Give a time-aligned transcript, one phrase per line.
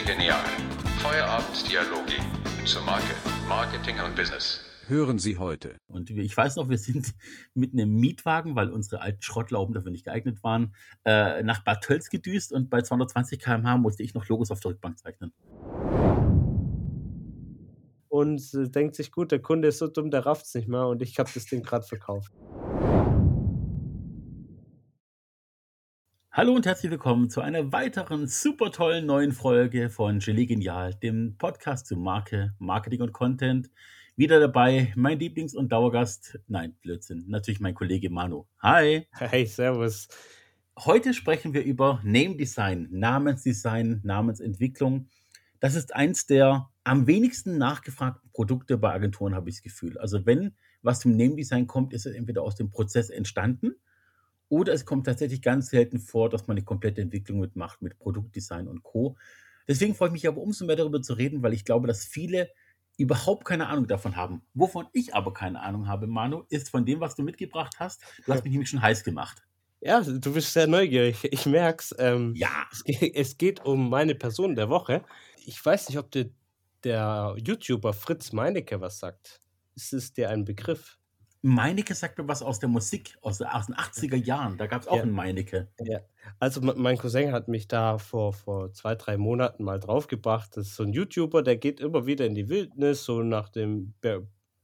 [0.00, 0.40] Genial.
[1.00, 2.14] Feierabenddialoge
[2.64, 3.14] zur Marke,
[3.46, 4.60] Marketing und Business.
[4.86, 5.76] Hören Sie heute.
[5.86, 7.12] Und ich weiß noch, wir sind
[7.54, 10.74] mit einem Mietwagen, weil unsere alten Schrottlauben dafür nicht geeignet waren,
[11.04, 14.70] äh, nach Bad Tölz gedüst und bei 220 km/h musste ich noch Logos auf der
[14.70, 15.34] Rückbank zeichnen.
[18.08, 20.86] Und äh, denkt sich, gut, der Kunde ist so dumm, der rafft es nicht mehr
[20.86, 22.32] und ich habe das Ding gerade verkauft.
[26.34, 31.36] Hallo und herzlich willkommen zu einer weiteren super tollen neuen Folge von Gelee Genial, dem
[31.36, 33.68] Podcast zu Marke, Marketing und Content.
[34.16, 38.46] Wieder dabei mein Lieblings- und Dauergast, nein, Blödsinn, natürlich mein Kollege Manu.
[38.60, 39.06] Hi.
[39.12, 40.08] Hey, servus.
[40.78, 45.10] Heute sprechen wir über Name Design, Namensdesign, Namensentwicklung.
[45.60, 49.98] Das ist eins der am wenigsten nachgefragten Produkte bei Agenturen, habe ich das Gefühl.
[49.98, 53.74] Also wenn was zum Name Design kommt, ist es entweder aus dem Prozess entstanden
[54.52, 58.68] oder es kommt tatsächlich ganz selten vor, dass man eine komplette Entwicklung mitmacht mit Produktdesign
[58.68, 59.16] und Co.
[59.66, 62.50] Deswegen freue ich mich aber umso mehr darüber zu reden, weil ich glaube, dass viele
[62.98, 64.42] überhaupt keine Ahnung davon haben.
[64.52, 68.02] Wovon ich aber keine Ahnung habe, Manu, ist von dem, was du mitgebracht hast.
[68.26, 69.42] Du hast mich nämlich schon heiß gemacht.
[69.80, 71.24] Ja, du bist sehr neugierig.
[71.32, 71.94] Ich merk's.
[71.98, 72.66] Ähm, Ja.
[72.70, 75.02] es, geht, es geht um meine Person der Woche.
[75.46, 76.30] Ich weiß nicht, ob dir
[76.84, 79.40] der YouTuber Fritz Meinecke was sagt.
[79.74, 80.98] Ist es dir ein Begriff?
[81.42, 84.56] Meinecke sagt mir was aus der Musik, aus, den 80er Jahren.
[84.58, 85.02] Da gab es auch Ja.
[85.02, 85.68] einen Meinecke.
[85.82, 86.00] Ja.
[86.38, 90.56] Also me- mein Cousin hat mich da vor, vor zwei, drei Monaten mal draufgebracht.
[90.56, 93.94] Das ist so ein YouTuber, der geht immer wieder in die Wildnis, so nach dem,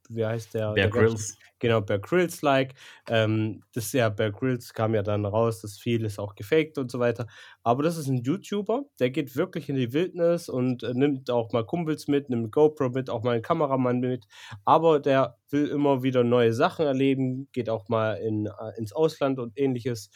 [0.09, 0.75] wie heißt der?
[0.75, 1.37] Bear der Grylls.
[1.61, 2.75] Genau, Bear Grylls-like.
[3.09, 6.79] Ähm, das ist ja, Bear Grylls kam ja dann raus, dass viel ist auch gefaked
[6.79, 7.27] und so weiter.
[7.63, 11.53] Aber das ist ein YouTuber, der geht wirklich in die Wildnis und äh, nimmt auch
[11.53, 14.27] mal Kumpels mit, nimmt GoPro mit, auch mal einen Kameramann mit.
[14.65, 19.39] Aber der will immer wieder neue Sachen erleben, geht auch mal in, äh, ins Ausland
[19.39, 20.11] und ähnliches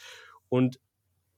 [0.49, 0.79] und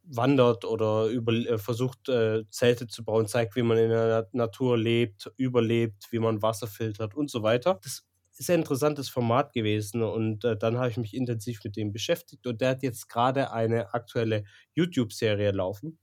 [0.04, 4.44] wandert oder über, äh, versucht, äh, Zelte zu bauen, zeigt, wie man in der Na-
[4.46, 7.80] Natur lebt, überlebt, wie man Wasser filtert und so weiter.
[7.84, 8.06] Das
[8.40, 12.46] ist ein interessantes Format gewesen und äh, dann habe ich mich intensiv mit dem beschäftigt
[12.48, 16.00] und der hat jetzt gerade eine aktuelle YouTube-Serie laufen,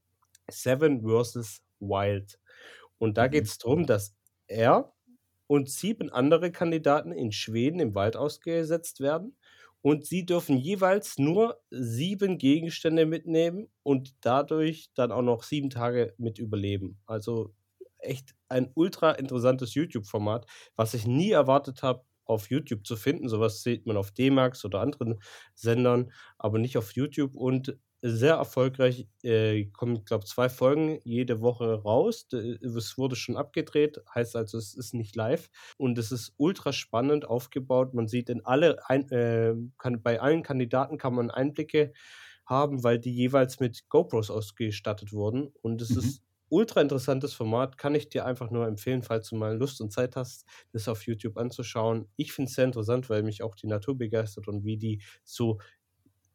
[0.51, 1.63] Seven vs.
[1.81, 2.39] Wild.
[2.99, 3.29] Und da Mhm.
[3.29, 4.15] geht es darum, dass
[4.47, 4.93] er
[5.47, 9.37] und sieben andere Kandidaten in Schweden im Wald ausgesetzt werden
[9.83, 16.15] und sie dürfen jeweils nur sieben Gegenstände mitnehmen und dadurch dann auch noch sieben Tage
[16.19, 17.01] mit überleben.
[17.07, 17.55] Also
[17.99, 23.29] echt ein ultra interessantes YouTube-Format, was ich nie erwartet habe, auf YouTube zu finden.
[23.29, 25.21] Sowas sieht man auf D-Max oder anderen
[25.55, 29.07] Sendern, aber nicht auf YouTube und sehr erfolgreich.
[29.23, 32.27] Äh, kommen, glaube zwei Folgen jede Woche raus.
[32.33, 37.25] Es wurde schon abgedreht, heißt also, es ist nicht live und es ist ultra spannend
[37.25, 37.95] aufgebaut.
[37.95, 41.93] Man sieht in alle, ein, äh, kann, bei allen Kandidaten kann man Einblicke
[42.47, 45.97] haben, weil die jeweils mit GoPros ausgestattet wurden und es Mhm.
[45.97, 49.93] ist ultra interessantes Format, kann ich dir einfach nur empfehlen, falls du mal Lust und
[49.93, 52.09] Zeit hast, das auf YouTube anzuschauen.
[52.17, 55.59] Ich finde es sehr interessant, weil mich auch die Natur begeistert und wie die so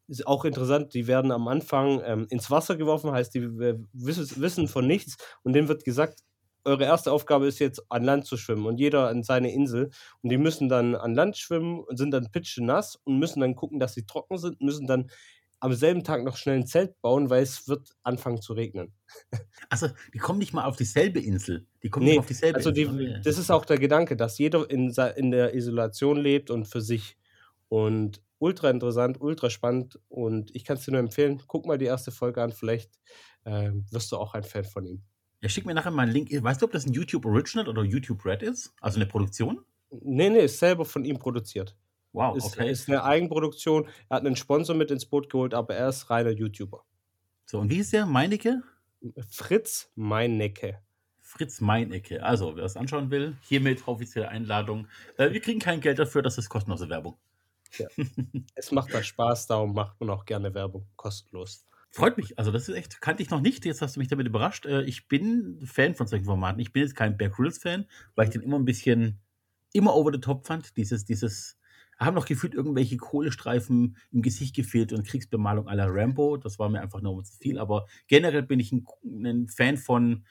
[0.08, 4.40] ist auch interessant, die werden am Anfang ähm, ins Wasser geworfen, heißt, die äh, wissen,
[4.40, 6.20] wissen von nichts und denen wird gesagt,
[6.64, 9.90] eure erste Aufgabe ist jetzt an Land zu schwimmen und jeder an seine Insel
[10.22, 13.78] und die müssen dann an Land schwimmen und sind dann pitschenass und müssen dann gucken,
[13.80, 15.10] dass sie trocken sind, müssen dann
[15.60, 18.92] am selben Tag noch schnell ein Zelt bauen, weil es wird anfangen zu regnen.
[19.70, 21.66] Also, die kommen nicht mal auf dieselbe Insel.
[21.82, 23.20] Die kommen Nee, nicht mal auf dieselbe Also die, Insel.
[23.22, 27.18] Das ist auch der Gedanke, dass jeder in, in der Isolation lebt und für sich.
[27.68, 29.98] Und ultra interessant, ultra spannend.
[30.08, 32.98] Und ich kann es dir nur empfehlen, guck mal die erste Folge an, vielleicht
[33.44, 35.02] ähm, wirst du auch ein Fan von ihm.
[35.40, 36.30] Ja, schick mir nachher mal einen Link.
[36.32, 38.72] Weißt du, ob das ein YouTube Original oder YouTube Red ist?
[38.80, 39.60] Also eine Produktion?
[39.90, 41.76] Nee, nee, ist selber von ihm produziert.
[42.18, 42.68] Wow, Ist, okay.
[42.68, 43.86] ist eine Eigenproduktion.
[44.08, 46.84] Er hat einen Sponsor mit ins Boot geholt, aber er ist reiner YouTuber.
[47.46, 48.06] So, und wie ist der?
[48.06, 48.60] Meinecke?
[49.28, 50.80] Fritz Meinecke.
[51.20, 52.24] Fritz Meinecke.
[52.24, 54.88] Also, wer das anschauen will, hiermit offizielle Einladung.
[55.16, 57.16] Äh, wir kriegen kein Geld dafür, das ist kostenlose Werbung.
[58.56, 61.68] Es macht da Spaß, darum macht man auch gerne Werbung, kostenlos.
[61.90, 62.36] Freut mich.
[62.36, 63.64] Also, das ist echt, kannte ich noch nicht.
[63.64, 64.66] Jetzt hast du mich damit überrascht.
[64.66, 66.58] Äh, ich bin Fan von solchen Formaten.
[66.58, 67.86] Ich bin jetzt kein Bear Grylls Fan,
[68.16, 69.20] weil ich den immer ein bisschen,
[69.72, 70.76] immer over the top fand.
[70.76, 71.57] Dieses, dieses,
[71.98, 76.36] haben noch gefühlt irgendwelche Kohlestreifen im Gesicht gefehlt und Kriegsbemalung la Rambo.
[76.36, 77.58] Das war mir einfach nur zu viel.
[77.58, 80.24] Aber generell bin ich ein, ein Fan von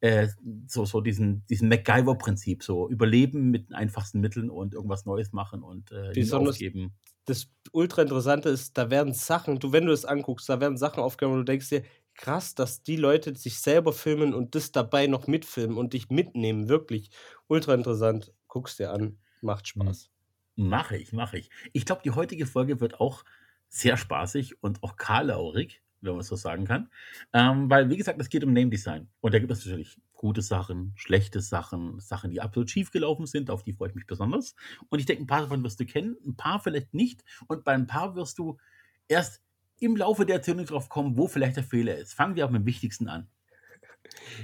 [0.00, 0.28] äh,
[0.68, 2.62] so, so diesen, diesen MacGyver-Prinzip.
[2.62, 6.92] So überleben mit den einfachsten Mitteln und irgendwas Neues machen und äh, Besonders- aufgeben.
[7.24, 11.02] das ultra interessante ist, da werden Sachen, du, wenn du es anguckst, da werden Sachen
[11.02, 11.82] aufgenommen und du denkst dir,
[12.14, 16.68] krass, dass die Leute sich selber filmen und das dabei noch mitfilmen und dich mitnehmen,
[16.68, 17.10] wirklich
[17.48, 18.32] ultra interessant.
[18.46, 20.10] Guck's dir an, macht Spaß.
[20.60, 21.50] Mache ich, mache ich.
[21.72, 23.24] Ich glaube, die heutige Folge wird auch
[23.68, 26.90] sehr spaßig und auch karlaurig, wenn man so sagen kann.
[27.32, 29.08] Ähm, weil, wie gesagt, es geht um Name Design.
[29.20, 33.50] Und da gibt es natürlich Gute Sachen, schlechte Sachen, Sachen, die absolut schief gelaufen sind,
[33.50, 34.56] auf die freue ich mich besonders.
[34.88, 37.22] Und ich denke, ein paar davon wirst du kennen, ein paar vielleicht nicht.
[37.46, 38.58] Und bei ein paar wirst du
[39.06, 39.40] erst
[39.78, 42.14] im Laufe der Erzählung drauf kommen, wo vielleicht der Fehler ist.
[42.14, 43.28] Fangen wir auch mit dem Wichtigsten an.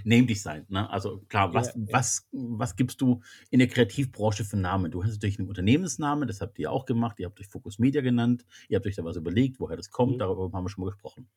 [0.04, 0.88] Name Design, ne?
[0.90, 1.98] Also klar, was, Ja, ja.
[2.00, 4.90] was, was gibst du in der Kreativbranche für Namen?
[4.90, 8.00] Du hast natürlich einen Unternehmensnamen, das habt ihr auch gemacht, ihr habt euch Focus Media
[8.02, 10.18] genannt, ihr habt euch da was überlegt, woher das kommt, Mhm.
[10.20, 11.28] darüber haben wir schon mal gesprochen.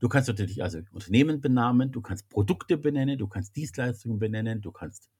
[0.00, 4.72] Du kannst natürlich also Unternehmen benamen, du kannst Produkte benennen, du kannst Dienstleistungen benennen, du
[4.72, 5.10] kannst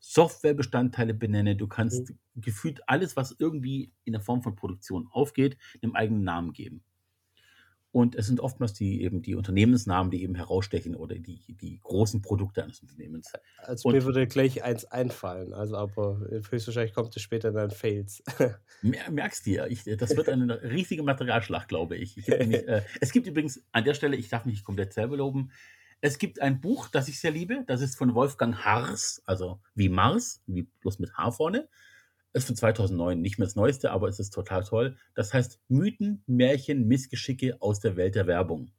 [0.00, 5.94] Softwarebestandteile benennen, du kannst gefühlt alles, was irgendwie in der Form von Produktion aufgeht, einem
[5.96, 6.84] eigenen Namen geben.
[7.98, 12.22] Und es sind oftmals die eben die Unternehmensnamen, die eben herausstechen oder die, die großen
[12.22, 13.32] Produkte eines Unternehmens.
[13.58, 18.22] Also Und- mir würde gleich eins einfallen, also aber höchstwahrscheinlich kommt es später dann Fails.
[18.82, 22.16] Mer- Merkst du ja, ich, das wird eine riesige Materialschlacht, glaube ich.
[22.16, 25.50] ich nämlich, äh, es gibt übrigens an der Stelle, ich darf mich komplett selber loben,
[26.00, 29.88] es gibt ein Buch, das ich sehr liebe, das ist von Wolfgang Hars, also wie
[29.88, 31.68] Mars, wie bloß mit H vorne.
[32.32, 34.96] Ist von 2009, nicht mehr das Neueste, aber es ist total toll.
[35.14, 38.70] Das heißt Mythen, Märchen, Missgeschicke aus der Welt der Werbung.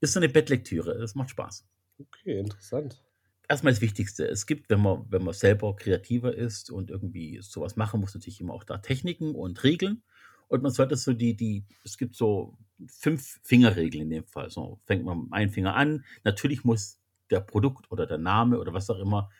[0.00, 1.66] Ist so eine Bettlektüre, das macht Spaß.
[1.98, 3.02] Okay, interessant.
[3.48, 4.28] erstmal das Wichtigste.
[4.28, 8.40] Es gibt, wenn man, wenn man selber kreativer ist und irgendwie sowas machen muss, natürlich
[8.40, 10.02] immer auch da Techniken und Regeln.
[10.48, 12.56] Und man sollte so die, die, es gibt so
[12.86, 14.50] fünf Fingerregeln in dem Fall.
[14.50, 16.04] So fängt man mit einem Finger an.
[16.24, 16.98] Natürlich muss
[17.30, 19.30] der Produkt oder der Name oder was auch immer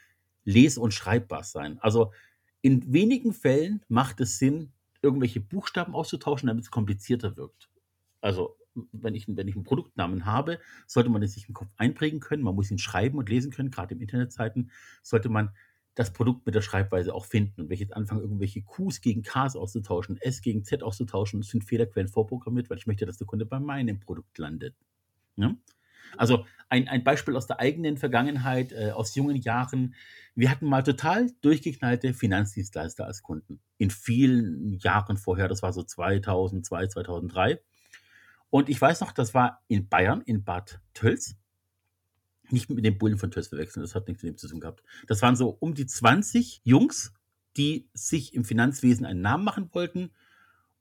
[0.45, 1.79] les- und schreibbar sein.
[1.81, 2.13] Also
[2.61, 4.73] in wenigen Fällen macht es Sinn,
[5.03, 7.69] irgendwelche Buchstaben auszutauschen, damit es komplizierter wirkt.
[8.21, 8.57] Also
[8.93, 12.43] wenn ich, wenn ich einen Produktnamen habe, sollte man das sich im Kopf einprägen können.
[12.43, 13.71] Man muss ihn schreiben und lesen können.
[13.71, 14.71] Gerade in Internetzeiten
[15.03, 15.51] sollte man
[15.95, 17.61] das Produkt mit der Schreibweise auch finden.
[17.61, 21.65] Und wenn ich jetzt anfange, irgendwelche Qs gegen Ks auszutauschen, S gegen Z auszutauschen, sind
[21.65, 24.77] Fehlerquellen vorprogrammiert, weil ich möchte, dass der Kunde bei meinem Produkt landet.
[25.37, 25.57] Ja?
[26.17, 29.95] Also ein, ein Beispiel aus der eigenen Vergangenheit, äh, aus jungen Jahren.
[30.35, 33.61] Wir hatten mal total durchgeknallte Finanzdienstleister als Kunden.
[33.79, 37.61] In vielen Jahren vorher, das war so 2002, 2003.
[38.51, 41.37] Und ich weiß noch, das war in Bayern, in Bad Tölz.
[42.51, 44.83] Nicht mit den Bullen von Tölz verwechseln, das hat nichts mit dem zu tun gehabt.
[45.07, 47.13] Das waren so um die 20 Jungs,
[47.57, 50.13] die sich im Finanzwesen einen Namen machen wollten.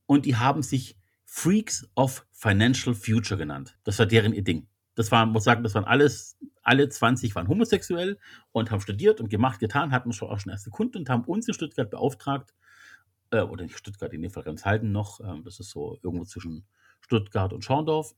[0.06, 3.78] Und die haben sich Freaks of Financial Future genannt.
[3.84, 4.68] Das war deren ihr Ding.
[4.98, 8.18] Das waren, muss sagen, das waren alles, alle 20 waren homosexuell
[8.52, 11.48] und haben studiert und gemacht, getan, hatten schon auch schon erste Kunden und haben uns
[11.48, 12.56] in Stuttgart beauftragt,
[13.30, 16.26] äh, oder nicht Stuttgart, in dem Fall ganz Halden noch, ähm, das ist so irgendwo
[16.26, 16.66] zwischen
[17.02, 18.16] Stuttgart und Schorndorf.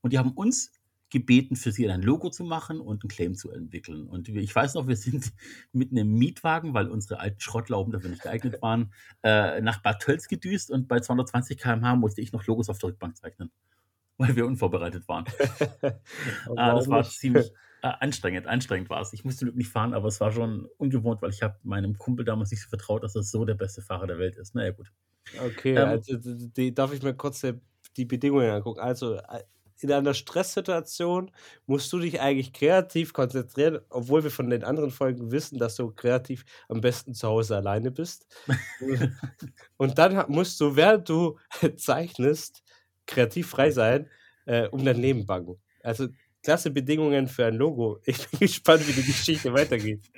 [0.00, 0.72] Und die haben uns
[1.10, 4.08] gebeten, für sie ein Logo zu machen und einen Claim zu entwickeln.
[4.08, 5.32] Und ich weiß noch, wir sind
[5.72, 8.92] mit einem Mietwagen, weil unsere alten Schrottlauben dafür nicht geeignet waren,
[9.22, 12.90] äh, nach Bad Tölz gedüst und bei 220 km/h musste ich noch Logos auf der
[12.90, 13.52] Rückbank zeichnen,
[14.18, 15.24] weil wir unvorbereitet waren.
[16.56, 18.46] Ah, das war ziemlich äh, anstrengend.
[18.46, 19.12] Anstrengend war es.
[19.12, 22.50] Ich musste nicht fahren, aber es war schon ungewohnt, weil ich habe meinem Kumpel damals
[22.50, 24.54] nicht so vertraut, dass er so der beste Fahrer der Welt ist.
[24.54, 24.92] Naja, gut.
[25.44, 27.44] Okay, Ähm, also die, darf ich mir kurz
[27.96, 28.80] die, Bedingungen angucken.
[28.80, 29.42] Also äh,
[29.80, 31.30] in einer Stresssituation
[31.66, 35.92] musst du dich eigentlich kreativ konzentrieren, obwohl wir von den anderen Folgen wissen, dass du
[35.92, 38.26] kreativ am besten zu Hause alleine bist.
[39.76, 41.38] Und dann musst du, während du
[41.76, 42.62] zeichnest,
[43.08, 44.08] kreativ frei sein,
[44.46, 45.56] äh, um dein Leben bangen.
[45.82, 46.08] Also
[46.42, 47.98] klasse Bedingungen für ein Logo.
[48.04, 50.10] Ich bin gespannt, wie die Geschichte weitergeht.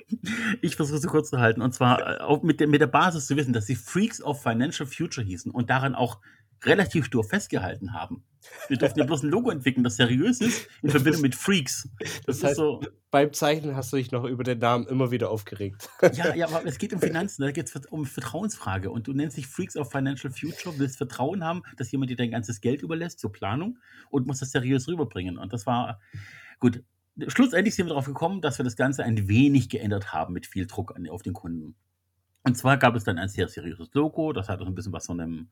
[0.61, 1.61] Ich versuche es kurz zu halten.
[1.61, 4.41] Und zwar äh, auch mit der, mit der Basis zu wissen, dass sie Freaks of
[4.41, 6.19] Financial Future hießen und daran auch
[6.63, 8.23] relativ stur festgehalten haben.
[8.67, 11.89] Wir durften ja bloß ein Logo entwickeln, das seriös ist, in Verbindung mit Freaks.
[12.25, 15.29] Das, Das heißt- so, Beim Zeichnen hast du dich noch über den Namen immer wieder
[15.29, 15.89] aufgeregt.
[16.13, 18.89] ja, ja, aber es geht um Finanzen, da geht es um Vertrauensfrage.
[18.89, 22.31] Und du nennst dich Freaks of Financial Future, willst Vertrauen haben, dass jemand dir dein
[22.31, 23.77] ganzes Geld überlässt zur Planung
[24.09, 25.37] und musst das seriös rüberbringen.
[25.37, 25.99] Und das war
[26.59, 26.83] gut.
[27.27, 30.65] Schlussendlich sind wir darauf gekommen, dass wir das Ganze ein wenig geändert haben mit viel
[30.65, 31.75] Druck an, auf den Kunden.
[32.43, 35.05] Und zwar gab es dann ein sehr seriöses Logo, das hat auch ein bisschen was
[35.05, 35.49] von einem,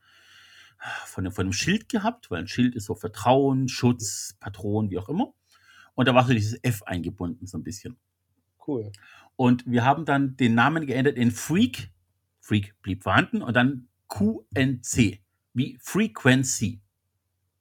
[1.06, 4.98] von einem, von einem Schild gehabt, weil ein Schild ist so Vertrauen, Schutz, Patron, wie
[4.98, 5.34] auch immer.
[5.96, 7.98] Und da war so dieses F eingebunden, so ein bisschen.
[8.66, 8.92] Cool.
[9.36, 11.92] Und wir haben dann den Namen geändert in Freak.
[12.40, 15.20] Freak blieb vorhanden und dann QNC,
[15.54, 16.82] wie Frequency.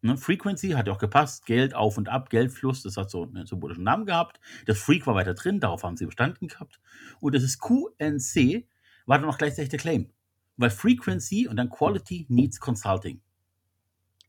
[0.01, 3.47] Ne, Frequency hat ja auch gepasst, Geld auf und ab, Geldfluss, das hat so einen
[3.47, 4.39] symbolischen Namen gehabt.
[4.67, 6.81] Das Freak war weiter drin, darauf haben sie bestanden gehabt.
[7.21, 8.67] Und das ist QNC,
[9.07, 10.11] war dann auch gleichzeitig der Claim.
[10.59, 13.23] Weil Frequency und dann Quality Needs Consulting.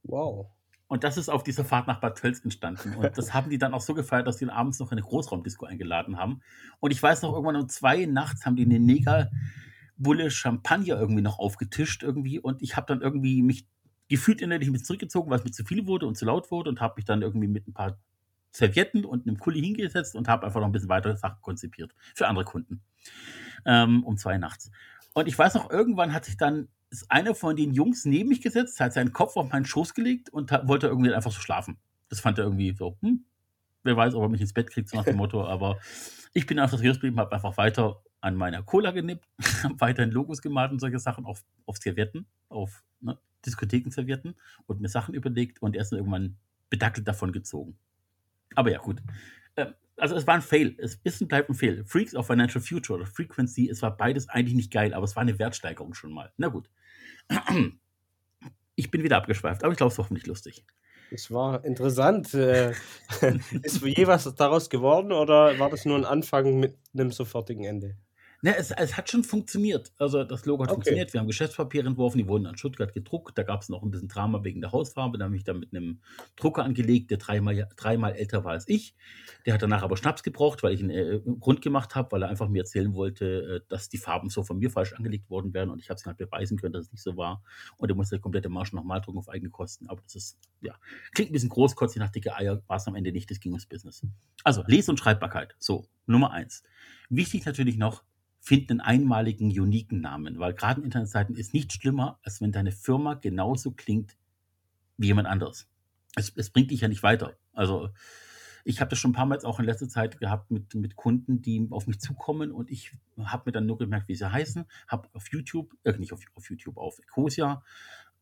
[0.03, 0.47] Wow.
[0.87, 2.95] Und das ist auf dieser Fahrt nach Bad Tölz entstanden.
[2.95, 5.65] Und das haben die dann auch so gefeiert, dass die abends noch in eine Großraumdisco
[5.65, 6.41] eingeladen haben.
[6.79, 11.37] Und ich weiß noch, irgendwann um zwei nachts haben die eine Negerbulle Champagner irgendwie noch
[11.37, 12.39] aufgetischt irgendwie.
[12.39, 13.67] Und ich habe dann irgendwie mich
[14.07, 16.81] gefühlt innerlich mit zurückgezogen, weil es mir zu viel wurde und zu laut wurde und
[16.81, 17.99] habe mich dann irgendwie mit ein paar
[18.51, 22.27] Servietten und einem Kuli hingesetzt und habe einfach noch ein bisschen weitere Sachen konzipiert für
[22.27, 22.81] andere Kunden.
[23.65, 24.71] Ähm, um zwei nachts.
[25.19, 26.69] Und ich weiß noch, irgendwann hat sich dann
[27.07, 30.51] einer von den Jungs neben mich gesetzt, hat seinen Kopf auf meinen Schoß gelegt und
[30.51, 31.77] hat, wollte irgendwie einfach so schlafen.
[32.09, 33.25] Das fand er irgendwie so, hm,
[33.83, 35.77] wer weiß, ob er mich ins Bett kriegt, so nach dem Motto, aber
[36.33, 39.27] ich bin einfach seriös geblieben, habe einfach weiter an meiner Cola genippt,
[39.63, 44.35] habe weiterhin Logos gemalt und solche Sachen auf, auf Servietten, auf ne, Diskothekenservietten
[44.65, 46.37] und mir Sachen überlegt und erst irgendwann
[46.69, 47.77] bedackelt davon gezogen.
[48.55, 49.01] Aber ja, gut.
[49.55, 50.75] Ähm, also es war ein Fail.
[50.77, 51.83] Es ist und bleibt ein Fail.
[51.85, 55.21] Freaks of Financial Future oder Frequency, es war beides eigentlich nicht geil, aber es war
[55.21, 56.31] eine Wertsteigerung schon mal.
[56.37, 56.69] Na gut.
[58.75, 60.65] Ich bin wieder abgeschweift, aber ich glaube, es war hoffentlich lustig.
[61.11, 62.33] Es war interessant.
[62.33, 62.71] Äh,
[63.63, 67.97] ist je was daraus geworden oder war das nur ein Anfang mit einem sofortigen Ende?
[68.41, 69.91] Ne, es, es hat schon funktioniert.
[69.97, 70.75] Also das Logo hat Okay.
[70.75, 71.11] funktioniert.
[71.13, 73.37] Wir haben Geschäftspapiere entworfen, die wurden an Stuttgart gedruckt.
[73.37, 75.17] Da gab es noch ein bisschen Drama wegen der Hausfarbe.
[75.17, 75.99] Da habe ich dann mit einem
[76.37, 78.95] Drucker angelegt, der dreimal, dreimal älter war als ich.
[79.45, 82.29] Der hat danach aber Schnaps gebraucht, weil ich ihn äh, rund gemacht habe, weil er
[82.29, 85.69] einfach mir erzählen wollte, äh, dass die Farben so von mir falsch angelegt worden wären.
[85.69, 87.43] Und ich habe es halt beweisen können, dass es nicht so war.
[87.77, 89.87] Und er musste die komplette Marsch nochmal drucken auf eigene Kosten.
[89.89, 90.75] Aber das ist, ja,
[91.13, 93.29] klingt ein bisschen großkotzig nach dicke Eier, war es am Ende nicht.
[93.29, 94.01] Das ging ums Business.
[94.45, 95.55] Also Les- und Schreibbarkeit.
[95.59, 96.63] So, Nummer eins.
[97.09, 98.03] Wichtig natürlich noch,
[98.39, 102.71] find einen einmaligen, uniken Namen, weil gerade in Internetseiten ist nichts schlimmer, als wenn deine
[102.71, 104.15] Firma genauso klingt
[104.97, 105.67] wie jemand anderes.
[106.15, 107.37] Es, es bringt dich ja nicht weiter.
[107.53, 107.89] Also
[108.63, 111.41] ich habe das schon ein paar Mal auch in letzter Zeit gehabt mit, mit Kunden,
[111.41, 112.93] die auf mich zukommen und ich
[113.23, 116.49] habe mir dann nur gemerkt, wie sie heißen, habe auf YouTube, äh, nicht auf, auf
[116.49, 117.63] YouTube, auf Ecosia,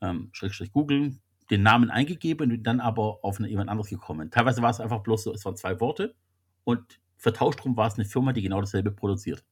[0.01, 1.17] ähm, Schrägstrich Google,
[1.50, 4.31] den Namen eingegeben und dann aber auf eine, jemand anderes gekommen.
[4.31, 6.15] Teilweise war es einfach bloß so, es waren zwei Worte
[6.63, 9.43] und vertauscht drum war es eine Firma, die genau dasselbe produziert.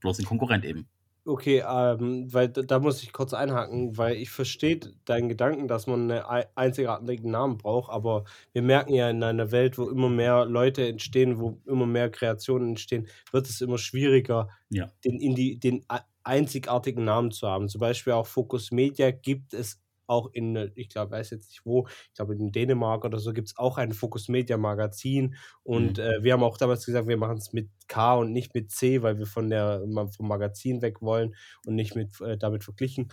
[0.00, 0.88] Bloß ein Konkurrent eben.
[1.24, 6.10] Okay, ähm, weil da, muss ich kurz einhaken, weil ich verstehe deinen Gedanken, dass man
[6.10, 8.24] einen ei- einzigartigen Namen braucht, aber
[8.54, 12.70] wir merken ja in einer Welt, wo immer mehr Leute entstehen, wo immer mehr Kreationen
[12.70, 14.90] entstehen, wird es immer schwieriger, Ja.
[15.04, 15.18] den,
[15.60, 17.68] den ei- einzigartigen Namen zu haben.
[17.68, 21.64] Zum Beispiel auch Focus Media gibt es auch in, äh, ich glaube, weiß jetzt nicht
[21.64, 25.98] wo, ich glaube in Dänemark oder so gibt es auch ein Focus Media Magazin und
[25.98, 25.98] Mhm.
[25.98, 29.02] äh, wir haben auch damals gesagt, wir machen es mit K und nicht mit C,
[29.02, 29.82] weil wir von der
[30.16, 31.34] vom Magazin weg wollen
[31.66, 33.12] und nicht mit äh, damit verglichen.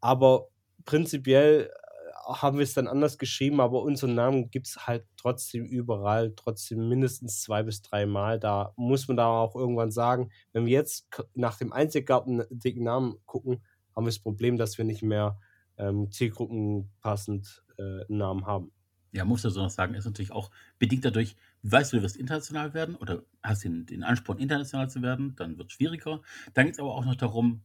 [0.00, 0.48] Aber
[0.84, 5.64] prinzipiell äh, haben wir es dann anders geschrieben, aber unseren Namen gibt es halt trotzdem
[5.64, 8.38] überall, trotzdem mindestens zwei bis drei Mal.
[8.38, 13.64] Da muss man da auch irgendwann sagen, wenn wir jetzt nach dem einzigartigen Namen gucken,
[13.94, 15.38] haben wir das Problem, dass wir nicht mehr
[15.78, 18.72] ähm, zielgruppenpassend äh, einen Namen haben.
[19.12, 22.16] Ja, muss ja so noch sagen, ist natürlich auch bedingt dadurch, weißt du, du wirst
[22.16, 26.22] international werden oder hast den, den Ansporn, international zu werden, dann wird es schwieriger.
[26.54, 27.62] Dann geht es aber auch noch darum,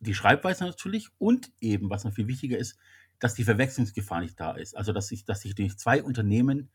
[0.00, 2.78] die Schreibweise natürlich und eben, was noch viel wichtiger ist,
[3.18, 4.76] dass die Verwechslungsgefahr nicht da ist.
[4.76, 6.70] Also, dass sich, dass sich durch zwei Unternehmen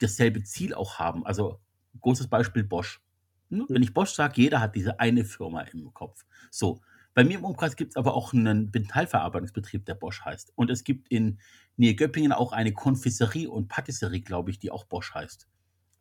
[0.00, 1.24] dasselbe Ziel auch haben.
[1.26, 1.60] Also,
[2.00, 3.02] großes Beispiel Bosch.
[3.50, 6.24] Wenn ich Bosch sage, jeder hat diese eine Firma im Kopf.
[6.50, 6.80] So.
[7.14, 10.52] Bei mir im Umkreis gibt es aber auch einen Metallverarbeitungsbetrieb, der Bosch heißt.
[10.56, 11.38] Und es gibt in
[11.76, 15.48] Nähe Göppingen auch eine Konfiserie und Patisserie, glaube ich, die auch Bosch heißt.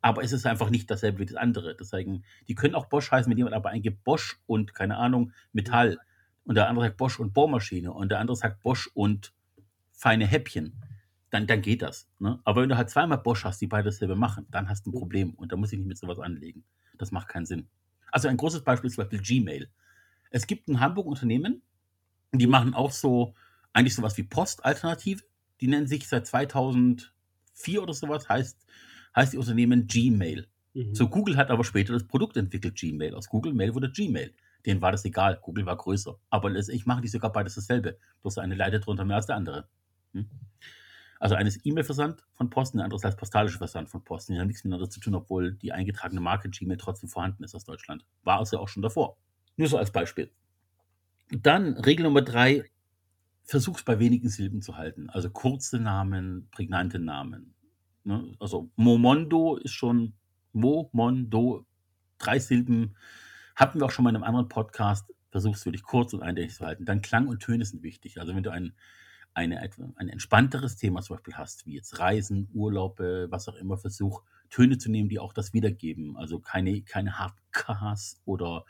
[0.02, 1.76] Aber es ist einfach nicht dasselbe wie das andere.
[1.76, 6.00] Deswegen, die können auch Bosch heißen, wenn jemand aber eingibt Bosch und, keine Ahnung, Metall.
[6.46, 7.94] Und der andere sagt Bosch und Bohrmaschine.
[7.94, 9.34] Und der andere sagt Bosch und
[9.92, 10.82] feine Häppchen.
[11.30, 12.10] Dann, dann geht das.
[12.20, 12.40] Ne?
[12.44, 14.94] Aber wenn du halt zweimal Bosch hast, die beide dasselbe machen, dann hast du ein
[14.94, 15.36] Problem.
[15.36, 16.64] Und da muss ich nicht mit sowas anlegen.
[16.98, 17.70] Das macht keinen Sinn.
[18.12, 19.70] Also ein großes Beispiel ist zum Beispiel Gmail.
[20.34, 21.62] Es gibt in Hamburg Unternehmen,
[22.34, 23.36] die machen auch so,
[23.72, 25.24] eigentlich sowas wie Postalternative.
[25.62, 27.12] Die nennen sich seit 2004
[27.82, 28.66] oder sowas, heißt,
[29.16, 30.48] heißt die Unternehmen Gmail.
[30.74, 30.96] Mhm.
[30.96, 33.14] So, Google hat aber später das Produkt entwickelt, Gmail.
[33.14, 34.34] Aus Google Mail wurde Gmail.
[34.66, 35.38] Denen war das egal.
[35.40, 36.18] Google war größer.
[36.32, 38.00] Aber letztendlich machen die sogar beides dasselbe.
[38.24, 39.68] Bloß eine leidet drunter mehr als der andere.
[40.14, 40.28] Hm?
[41.20, 44.34] Also eines E-Mail-Versand von Posten, der andere ist als postalischer Versand von Posten.
[44.34, 47.66] Die haben nichts miteinander zu tun, obwohl die eingetragene Marke Gmail trotzdem vorhanden ist aus
[47.66, 48.04] Deutschland.
[48.24, 49.18] War also auch schon davor.
[49.58, 50.32] Nur so als Beispiel.
[51.30, 52.64] Dann Regel Nummer drei,
[53.44, 55.10] versuch's bei wenigen Silben zu halten.
[55.10, 57.54] Also kurze Namen, prägnante Namen.
[58.04, 58.36] Ne?
[58.40, 60.14] Also Momondo ist schon
[60.54, 61.66] Momondo,
[62.18, 62.96] drei Silben.
[63.56, 65.14] Hatten wir auch schon mal in einem anderen Podcast.
[65.32, 66.86] Versuch's wirklich kurz und eindeutig zu halten.
[66.86, 68.20] Dann Klang und Töne sind wichtig.
[68.20, 68.74] Also wenn du ein,
[69.34, 69.60] eine,
[69.96, 74.78] ein entspannteres Thema zum Beispiel hast, wie jetzt Reisen, Urlaube, was auch immer, versuch Töne
[74.78, 76.16] zu nehmen, die auch das wiedergeben.
[76.18, 78.66] Also keine, keine Hard-Ks oder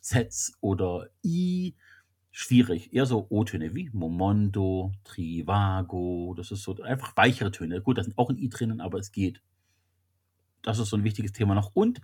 [0.00, 1.74] Zs oder I.
[2.30, 2.92] Schwierig.
[2.92, 6.34] Eher so O-Töne wie Momondo, Trivago.
[6.36, 7.80] Das ist so einfach weichere Töne.
[7.80, 9.42] Gut, da sind auch ein I drinnen, aber es geht.
[10.62, 11.74] Das ist so ein wichtiges Thema noch.
[11.74, 12.00] Und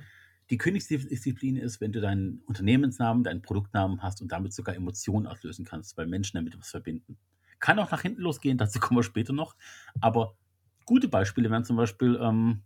[0.50, 5.64] die Königsdisziplin ist, wenn du deinen Unternehmensnamen, deinen Produktnamen hast und damit sogar Emotionen auslösen
[5.64, 7.16] kannst, weil Menschen damit was verbinden.
[7.60, 9.56] Kann auch nach hinten losgehen, dazu kommen wir später noch.
[10.00, 10.36] Aber
[10.84, 12.62] gute Beispiele wären zum Beispiel ähm,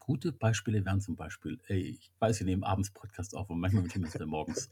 [0.00, 3.84] Gute Beispiele wären zum Beispiel, ey, ich weiß, wir nehmen abends Podcast auf und manchmal
[3.84, 4.70] müssen wir morgens.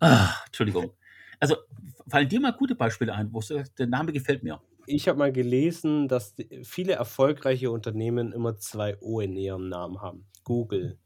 [0.00, 0.92] Ah, Entschuldigung.
[1.40, 1.56] Also
[2.08, 4.60] fallen dir mal gute Beispiele ein, wo du der Name gefällt mir.
[4.86, 10.26] Ich habe mal gelesen, dass viele erfolgreiche Unternehmen immer zwei O in ihrem Namen haben.
[10.44, 10.98] Google,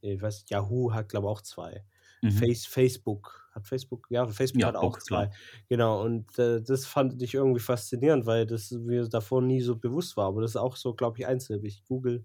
[0.00, 1.84] ich weiß, Yahoo hat glaube ich auch zwei.
[2.22, 2.30] Mhm.
[2.30, 5.26] Face, Facebook hat Facebook, ja, Facebook Ja, hat auch Bock, zwei.
[5.26, 5.36] klar.
[5.68, 10.16] Genau, und äh, das fand ich irgendwie faszinierend, weil das mir davor nie so bewusst
[10.16, 10.26] war.
[10.26, 11.84] Aber das ist auch so, glaube ich, einsilbig.
[11.86, 12.24] Google,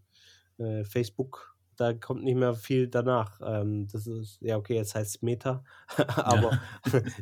[0.60, 3.40] äh, Facebook, da kommt nicht mehr viel danach.
[3.44, 5.64] Ähm, das ist, ja, okay, jetzt heißt es Meta,
[5.98, 6.60] aber,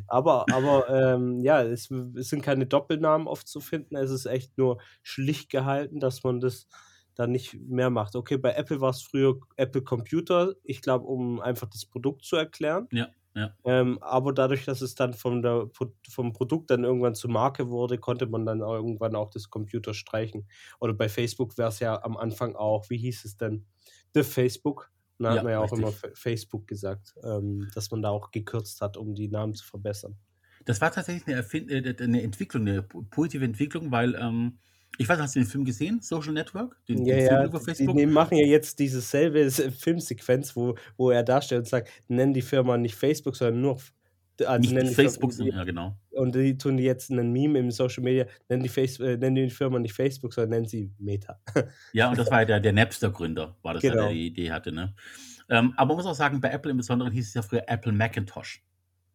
[0.08, 3.96] aber, aber ähm, ja, es, es sind keine Doppelnamen oft zu finden.
[3.96, 6.66] Es ist echt nur schlicht gehalten, dass man das
[7.14, 8.16] dann nicht mehr macht.
[8.16, 12.36] Okay, bei Apple war es früher Apple Computer, ich glaube, um einfach das Produkt zu
[12.36, 12.88] erklären.
[12.92, 13.56] Ja, ja.
[13.64, 15.68] Ähm, aber dadurch, dass es dann von der,
[16.08, 19.94] vom Produkt dann irgendwann zur Marke wurde, konnte man dann auch irgendwann auch das Computer
[19.94, 20.48] streichen.
[20.80, 23.66] Oder bei Facebook wäre es ja am Anfang auch, wie hieß es denn?
[24.14, 24.90] The Facebook.
[25.18, 25.72] Und da Ja, hat man ja auch richtig.
[25.72, 29.66] immer Fa- Facebook gesagt, ähm, dass man da auch gekürzt hat, um die Namen zu
[29.66, 30.16] verbessern.
[30.64, 34.58] Das war tatsächlich eine, Erfind äh, eine Entwicklung, eine po- positive Entwicklung, weil ähm,
[34.96, 36.76] ich weiß, hast du den Film gesehen, Social Network?
[36.88, 37.94] Den, Ja, den ja, Film über die Facebook?
[37.94, 42.42] nehmen- machen ja jetzt diese selbe Filmsequenz, wo, wo er darstellt und sagt, nennen die
[42.42, 43.78] Firma nicht Facebook, sondern nur
[44.46, 45.96] also Nicht nennen die Firma- Facebook, sondern, ja genau.
[46.12, 49.34] Und die tun die jetzt einen Meme im Social Media, nennen die, Face, äh, nennen
[49.34, 51.40] die Firma nicht Facebook, sondern nennen sie Meta.
[51.92, 54.02] Ja, und das war ja der, der Napster-Gründer, war das Genau.
[54.04, 54.70] der die Idee hatte.
[54.70, 54.94] Ne?
[55.48, 57.90] Ähm, aber man muss auch sagen, bei Apple im Besonderen hieß es ja früher Apple
[57.92, 58.62] Macintosh.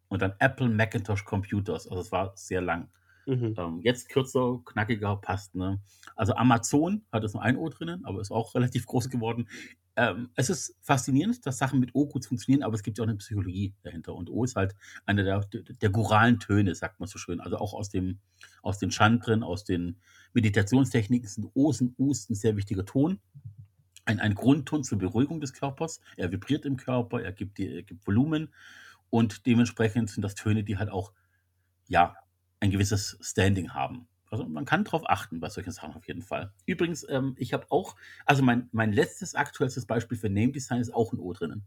[0.08, 1.88] Und dann Apple Macintosh Computers.
[1.88, 2.88] Also es war sehr lang.
[3.26, 3.54] Mhm.
[3.56, 5.54] Ähm, jetzt kürzer, knackiger, passt.
[5.54, 5.80] Ne?
[6.16, 9.48] Also Amazon hat es nur ein O drinnen, aber ist auch relativ groß geworden.
[9.96, 13.08] Ähm, es ist faszinierend, dass Sachen mit O gut funktionieren, aber es gibt ja auch
[13.08, 14.14] eine Psychologie dahinter.
[14.14, 14.74] Und O ist halt
[15.06, 17.40] einer der, der, guralen Töne, sagt man so schön.
[17.40, 18.18] Also auch aus dem,
[18.62, 19.96] aus den Chandren, aus den
[20.32, 23.20] Meditationstechniken sind O's und U's ein sehr wichtiger Ton.
[24.04, 26.00] Ein, ein Grundton zur Beruhigung des Körpers.
[26.16, 28.52] Er vibriert im Körper, er gibt, er gibt Volumen
[29.10, 31.12] und dementsprechend sind das Töne, die halt auch
[31.88, 32.16] ja,
[32.64, 34.08] ein gewisses Standing haben.
[34.30, 36.52] Also man kann darauf achten bei solchen Sachen auf jeden Fall.
[36.66, 37.94] Übrigens, ähm, ich habe auch,
[38.26, 41.62] also mein, mein letztes aktuelles Beispiel für Name Design ist auch ein O drinnen.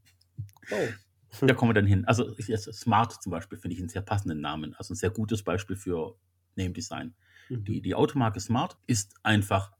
[0.71, 1.45] Oh.
[1.45, 2.05] Da kommen wir dann hin.
[2.05, 2.35] Also
[2.73, 4.73] Smart zum Beispiel finde ich einen sehr passenden Namen.
[4.75, 6.17] Also ein sehr gutes Beispiel für
[6.55, 7.13] Name Design.
[7.49, 7.63] Mhm.
[7.63, 9.71] Die, die Automarke Smart ist einfach,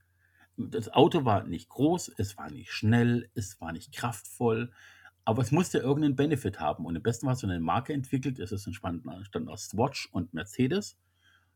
[0.56, 4.72] das Auto war nicht groß, es war nicht schnell, es war nicht kraftvoll,
[5.26, 6.86] aber es musste irgendeinen Benefit haben.
[6.86, 9.10] Und im besten Fall so eine Marke entwickelt, es ist entstanden
[9.50, 10.98] aus Swatch und Mercedes.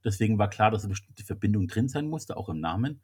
[0.03, 3.01] Deswegen war klar, dass eine bestimmte Verbindung drin sein musste, auch im Namen.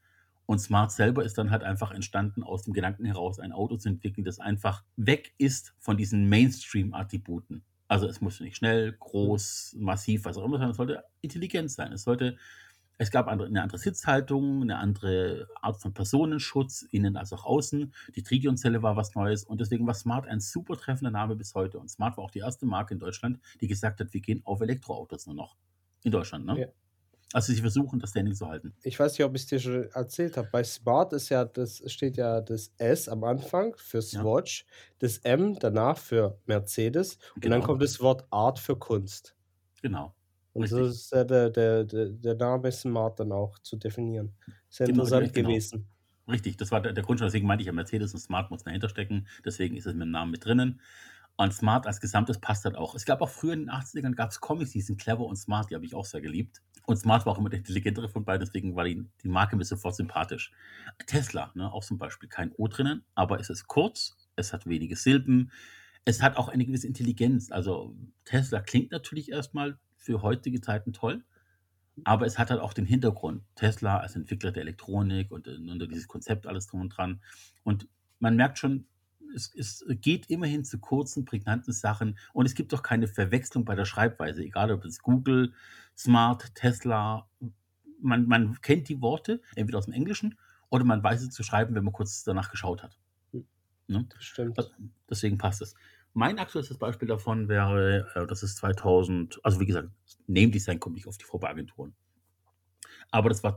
[0.48, 3.90] Und Smart selber ist dann halt einfach entstanden, aus dem Gedanken heraus ein Auto zu
[3.90, 7.64] entwickeln, das einfach weg ist von diesen Mainstream-Attributen.
[7.90, 10.70] Also es musste nicht schnell, groß, massiv, was auch immer sein.
[10.70, 11.92] Es sollte intelligent sein.
[11.92, 12.38] Es sollte,
[12.98, 17.94] es gab eine andere Sitzhaltung, eine andere Art von Personenschutz, innen als auch außen.
[18.16, 21.78] Die Tritium-Zelle war was Neues und deswegen war Smart ein super treffender Name bis heute.
[21.78, 24.62] Und Smart war auch die erste Marke in Deutschland, die gesagt hat, wir gehen auf
[24.62, 25.58] Elektroautos nur noch.
[26.04, 26.62] In Deutschland, ne?
[26.62, 26.68] Ja.
[27.34, 28.76] Also sie versuchen, das Standing zu halten.
[28.84, 30.50] Ich weiß nicht, ob ich es dir schon erzählt habe.
[30.52, 34.28] Bei Smart ist ja das, steht ja das S am Anfang für Ja.
[34.28, 34.66] Swatch,
[35.00, 37.64] das M danach für Mercedes und dann Genau.
[37.64, 39.36] kommt das Wort Art für Kunst.
[39.82, 40.16] Genau.
[40.54, 40.68] Und Richtig.
[40.68, 44.36] so ist ja der, der, der, der Name Smart dann auch zu definieren.
[44.70, 45.34] Sehr Genau, interessant genau.
[45.34, 45.90] gewesen.
[46.30, 48.90] Richtig, das war der, der Grund, deswegen meinte ich ja, Mercedes und Smart muss dahinter
[48.90, 50.82] stecken, deswegen ist es mit dem Namen mit drinnen.
[51.40, 52.96] Und Smart als Gesamtes passt halt auch.
[52.96, 55.70] Es gab auch früher in den 80ern gab es Comics, die sind clever und smart,
[55.70, 56.64] die habe ich auch sehr geliebt.
[56.88, 59.64] Und Smart war auch immer der intelligentere von beiden, deswegen war die, die Marke mir
[59.64, 60.52] sofort sympathisch.
[61.06, 64.96] Tesla, ne, auch zum Beispiel kein O drinnen, aber es ist kurz, es hat wenige
[64.96, 65.52] Silben,
[66.06, 67.52] es hat auch eine gewisse Intelligenz.
[67.52, 67.96] Also
[68.26, 71.24] Tesla klingt natürlich erstmal für heutige Zeiten toll,
[72.04, 73.44] aber es hat halt auch den Hintergrund.
[73.56, 77.22] Tesla als Entwickler der Elektronik und, und dieses Konzept, alles drum und dran.
[77.64, 77.88] Und
[78.20, 78.88] man merkt schon,
[79.38, 83.76] es, es geht immerhin zu kurzen, prägnanten Sachen und es gibt doch keine Verwechslung bei
[83.76, 85.54] der Schreibweise, egal ob es Google,
[85.96, 87.30] Smart, Tesla,
[88.02, 90.38] man, man kennt die Worte, entweder aus dem Englischen
[90.70, 93.00] oder man weiß es zu schreiben, wenn man kurz danach geschaut hat.
[93.88, 94.06] Ne?
[94.10, 94.58] Das stimmt.
[94.58, 94.72] Also,
[95.10, 95.76] deswegen passt es.
[96.14, 99.90] Mein aktuelles Beispiel davon wäre, äh, das ist 2000, also wie gesagt,
[100.28, 101.96] Name Design kommt nicht auf die Frau bei Agenturen.
[103.12, 103.56] Aber das war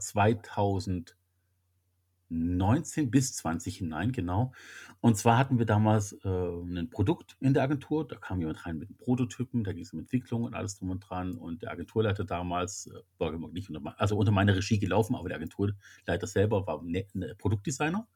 [2.31, 4.53] 2019 bis 20 hinein, genau.
[5.01, 8.79] Und zwar hatten wir damals äh, ein Produkt in der Agentur, da kam jemand rein
[8.79, 11.35] mit einem Prototypen, da ging es um Entwicklung und alles drum und dran.
[11.35, 15.39] Und der Agenturleiter damals, äh, war nicht unter, also unter meiner Regie gelaufen, aber der
[15.39, 18.07] Agenturleiter selber war ein ein Produktdesigner.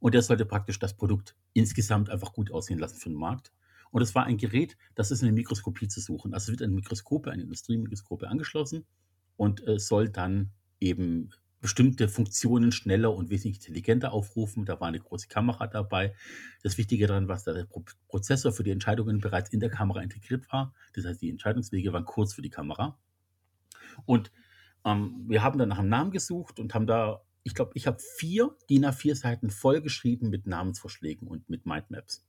[0.00, 3.52] Und der sollte praktisch das Produkt insgesamt einfach gut aussehen lassen für den Markt.
[3.92, 6.34] Und es war ein Gerät, das ist in der Mikroskopie zu suchen.
[6.34, 8.84] Also wird eine Mikroskope, eine Industriemikroskope angeschlossen
[9.36, 11.30] und äh, soll dann eben
[11.62, 14.66] bestimmte Funktionen schneller und wesentlich intelligenter aufrufen.
[14.66, 16.14] Da war eine große Kamera dabei.
[16.62, 20.02] Das Wichtige daran war, dass der Pro Prozessor für die Entscheidungen bereits in der Kamera
[20.02, 20.74] integriert war.
[20.92, 22.98] Das heißt, die Entscheidungswege waren kurz für die Kamera.
[24.04, 24.32] Und
[24.84, 27.98] ähm, wir haben dann nach einem Namen gesucht und haben da, ich glaube, ich habe
[28.00, 32.26] vier DIN A4 Seiten vollgeschrieben mit Namensvorschlägen und mit Mindmaps.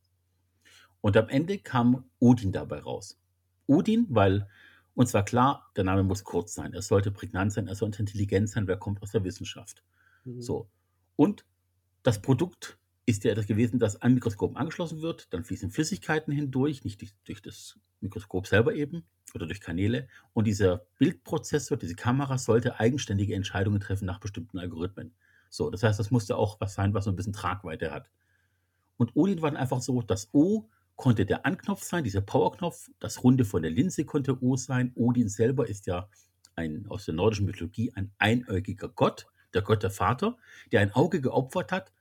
[1.01, 3.19] Und am Ende kam Odin dabei raus.
[3.65, 4.47] Odin, weil
[4.95, 8.49] und zwar klar, der Name muss kurz sein, er sollte prägnant sein, er sollte intelligent
[8.49, 9.83] sein, wer kommt aus der Wissenschaft.
[10.23, 10.41] Mhm.
[10.41, 10.69] So.
[11.15, 11.45] Und
[12.03, 16.83] das Produkt ist ja das gewesen, das an Mikroskop angeschlossen wird, dann fließen Flüssigkeiten hindurch,
[16.83, 19.03] nicht durch, durch das Mikroskop selber eben
[19.33, 20.07] oder durch Kanäle.
[20.33, 25.13] Und dieser Bildprozessor, diese Kamera sollte eigenständige Entscheidungen treffen nach bestimmten Algorithmen.
[25.49, 28.09] So, das heißt, das musste auch was sein, was so ein bisschen Tragweite hat.
[28.97, 32.89] Und Odin war dann einfach so, das O konnte der Anknopf sein, dieser Powerknopf.
[32.99, 34.91] Das Runde von der Linse konnte O sein.
[34.95, 36.09] Odin selber ist ja
[36.55, 40.37] ein, aus der nordischen Mythologie ein einäugiger Gott, der Gott der Vater,
[40.71, 41.91] der ein Auge geopfert hat,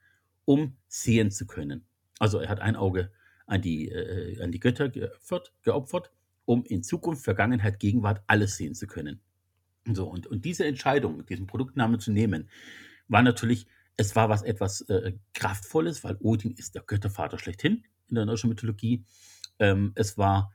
[0.45, 1.85] um sehen zu können.
[2.19, 3.11] Also er hat ein Auge
[3.45, 6.11] an die, äh, an die Götter geopfert, geopfert,
[6.45, 9.21] um in Zukunft, Vergangenheit, Gegenwart alles sehen zu können.
[9.91, 12.49] So, und, und diese Entscheidung, diesen Produktnamen zu nehmen,
[13.07, 18.15] war natürlich, es war was etwas äh, Kraftvolles, weil Odin ist der Göttervater schlechthin in
[18.15, 19.03] der nordischen Mythologie.
[19.59, 20.51] Ähm, es war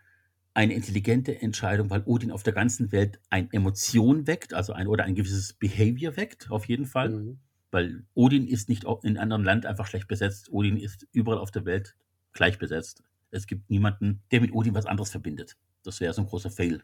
[0.54, 5.04] eine intelligente Entscheidung, weil Odin auf der ganzen Welt eine Emotion weckt, also ein oder
[5.04, 7.10] ein gewisses Behavior weckt, auf jeden Fall.
[7.10, 7.38] Mhm.
[7.70, 10.50] Weil Odin ist nicht in einem anderen Land einfach schlecht besetzt.
[10.50, 11.94] Odin ist überall auf der Welt
[12.32, 13.02] gleich besetzt.
[13.30, 15.56] Es gibt niemanden, der mit Odin was anderes verbindet.
[15.84, 16.82] Das wäre so ein großer Fail.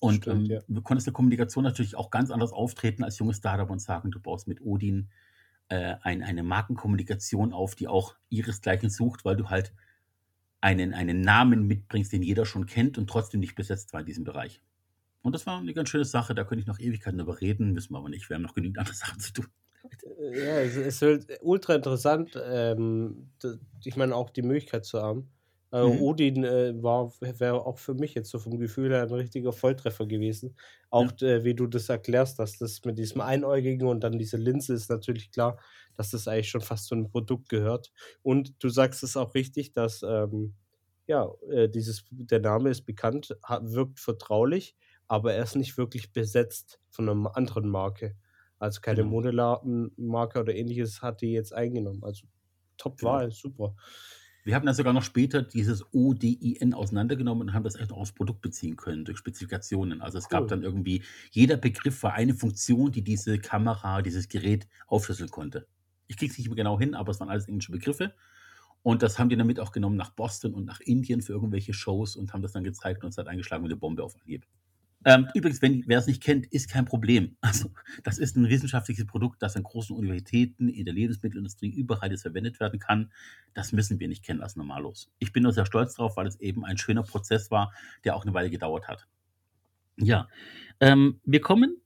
[0.00, 0.60] Und Stimmt, ähm, ja.
[0.68, 4.20] du konntest der Kommunikation natürlich auch ganz anders auftreten als junges Startup und sagen, du
[4.20, 5.08] baust mit Odin
[5.70, 9.72] äh, ein, eine Markenkommunikation auf, die auch ihresgleichen sucht, weil du halt
[10.60, 14.24] einen, einen Namen mitbringst, den jeder schon kennt und trotzdem nicht besetzt war in diesem
[14.24, 14.60] Bereich.
[15.22, 17.94] Und das war eine ganz schöne Sache, da könnte ich noch Ewigkeiten darüber reden, müssen
[17.94, 19.46] wir aber nicht, wir haben noch genügend andere Sachen zu tun.
[20.32, 23.30] Ja, es halt ultra interessant, ähm,
[23.84, 25.30] ich meine auch die Möglichkeit zu haben.
[25.72, 26.02] Äh, mhm.
[26.02, 30.56] Odin äh, wäre auch für mich jetzt so vom Gefühl her ein richtiger Volltreffer gewesen.
[30.90, 31.28] Auch ja.
[31.28, 34.90] äh, wie du das erklärst, dass das mit diesem Einäugigen und dann diese Linse ist
[34.90, 35.58] natürlich klar,
[35.96, 37.92] dass das eigentlich schon fast zu einem Produkt gehört.
[38.22, 40.54] Und du sagst es auch richtig, dass ähm,
[41.06, 44.76] ja, äh, dieses, der Name ist bekannt, hat, wirkt vertraulich,
[45.08, 48.16] aber er ist nicht wirklich besetzt von einer anderen Marke.
[48.58, 49.10] Also keine genau.
[49.10, 52.04] Modemarke oder ähnliches hat die jetzt eingenommen.
[52.04, 52.26] Also
[52.76, 53.34] Top-Wahl, genau.
[53.34, 53.76] super.
[54.44, 58.12] Wir haben dann sogar noch später dieses ODIN auseinandergenommen und haben das echt auch aufs
[58.12, 60.00] Produkt beziehen können durch Spezifikationen.
[60.00, 64.66] Also es gab dann irgendwie, jeder Begriff war eine Funktion, die diese Kamera, dieses Gerät
[64.86, 65.66] aufschlüsseln konnte.
[66.06, 68.14] Ich kriege es nicht mehr genau hin, aber es waren alles englische Begriffe.
[68.82, 72.16] Und das haben die damit auch genommen nach Boston und nach Indien für irgendwelche Shows
[72.16, 74.46] und haben das dann gezeigt und es hat eingeschlagen wie eine Bombe auf Anhieb.
[75.04, 77.36] Ähm, übrigens, wenn, wer es nicht kennt, ist kein Problem.
[77.50, 77.70] Also,
[78.04, 82.60] das ist ein wissenschaftliches Produkt, das an großen Universitäten, in der Lebensmittelindustrie, überall jetzt verwendet
[82.60, 83.10] werden kann.
[83.54, 85.10] Das müssen wir nicht kennen als normallos.
[85.18, 87.72] Ich bin nur sehr stolz darauf, weil es eben ein schöner Prozess war,
[88.04, 89.06] der auch eine Weile gedauert hat.
[89.96, 90.28] Ja,
[90.80, 91.76] ähm, wir kommen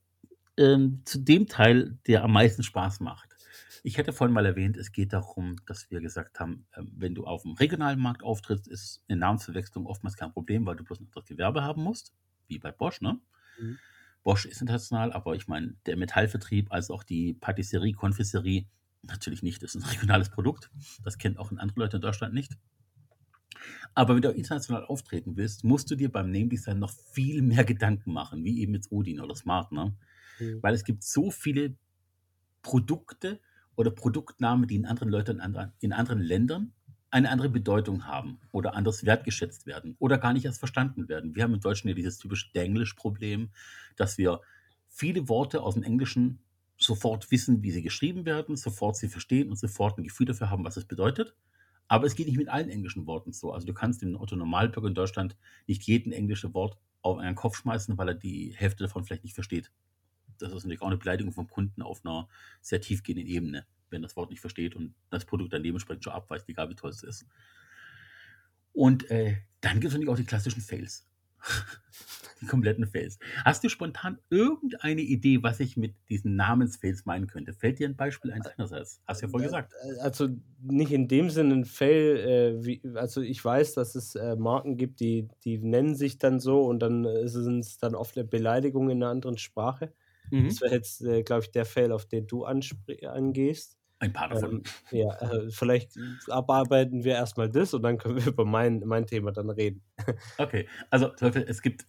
[0.57, 3.29] ähm, zu dem Teil, der am meisten Spaß macht.
[3.83, 7.25] Ich hätte vorhin mal erwähnt, es geht darum, dass wir gesagt haben, ähm, wenn du
[7.25, 11.11] auf dem regionalen Markt auftrittst, ist eine Namensverwechslung oftmals kein Problem, weil du bloß noch
[11.11, 12.13] das Gewerbe haben musst
[12.47, 13.19] wie bei Bosch, ne?
[13.59, 13.77] Mhm.
[14.23, 18.65] Bosch ist international, aber ich meine, der Metallvertrieb, als auch die Patisserie, Konfiserie,
[19.03, 19.61] natürlich nicht.
[19.61, 20.71] Das ist ein regionales Produkt.
[21.03, 22.53] Das kennt auch andere Leute in Deutschland nicht.
[23.93, 27.63] Aber wenn du international auftreten willst, musst du dir beim Name Design noch viel mehr
[27.63, 29.95] Gedanken machen, wie eben jetzt Odin oder Smart, ne?
[30.39, 30.61] Mhm.
[30.61, 31.75] Weil es gibt so viele
[32.61, 33.39] Produkte
[33.75, 35.41] oder Produktnamen, die in anderen Leuten,
[35.79, 36.73] in anderen Ländern
[37.15, 41.33] eine andere Bedeutung haben oder anders wertgeschätzt werden oder gar nicht erst verstanden werden.
[41.33, 43.51] Wir haben im Deutschen ja dieses typische Denglisch-Problem,
[43.95, 44.41] dass wir
[44.89, 46.39] viele Worte aus dem Englischen
[46.77, 50.65] sofort wissen, wie sie geschrieben werden, sofort sie verstehen und sofort ein Gefühl dafür haben,
[50.65, 51.33] was es bedeutet.
[51.87, 53.53] Aber es geht nicht mit allen englischen Worten so.
[53.53, 57.55] Also du kannst dem Otto Normalbürger in Deutschland nicht jeden englischen Wort auf einen Kopf
[57.55, 59.71] schmeißen, weil er die Hälfte davon vielleicht nicht versteht.
[60.41, 62.27] Das ist natürlich auch eine Beleidigung vom Kunden auf einer
[62.61, 66.47] sehr tiefgehenden Ebene wenn das Wort nicht versteht und das Produkt dann dementsprechend schon abweist,
[66.49, 67.25] egal wie toll es ist.
[68.73, 71.07] Und äh, dann gibt es natürlich auch die klassischen Fails.
[72.41, 73.17] die kompletten Fails.
[73.45, 77.53] Hast du spontan irgendeine Idee, was ich mit diesen Namensfails meinen könnte?
[77.53, 79.01] Fällt dir ein Beispiel ein deinerseits?
[79.07, 79.73] Hast du ja vorher gesagt.
[79.81, 80.27] Äh, also
[80.61, 84.75] nicht in dem Sinne ein Fail, äh, wie, also ich weiß, dass es äh, Marken
[84.75, 88.27] gibt, die, die nennen sich dann so und dann äh, sind es dann oft eine
[88.27, 89.93] Beleidigung in einer anderen Sprache.
[90.31, 90.47] Mhm.
[90.47, 93.77] Das wäre jetzt, äh, glaube ich, der Fail, auf den du angehst.
[93.99, 94.63] Ein paar davon.
[94.91, 99.07] Ähm, ja, äh, vielleicht abarbeiten wir erstmal das und dann können wir über mein, mein
[99.07, 99.81] Thema dann reden.
[100.37, 101.85] Okay, also es gibt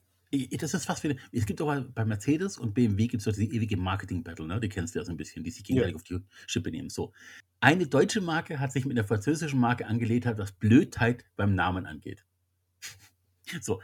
[0.53, 3.77] Das ist fast wie, es gibt aber bei Mercedes und BMW gibt es diese ewige
[3.77, 4.61] Marketing-Battle, ne?
[4.61, 6.90] Die kennst du ja so ein bisschen, die sich gegenseitig auf die Schippe nehmen.
[6.90, 7.12] So.
[7.61, 12.25] Eine deutsche Marke hat sich mit einer französischen Marke angelegt, was Blödheit beim Namen angeht.
[13.61, 13.81] So.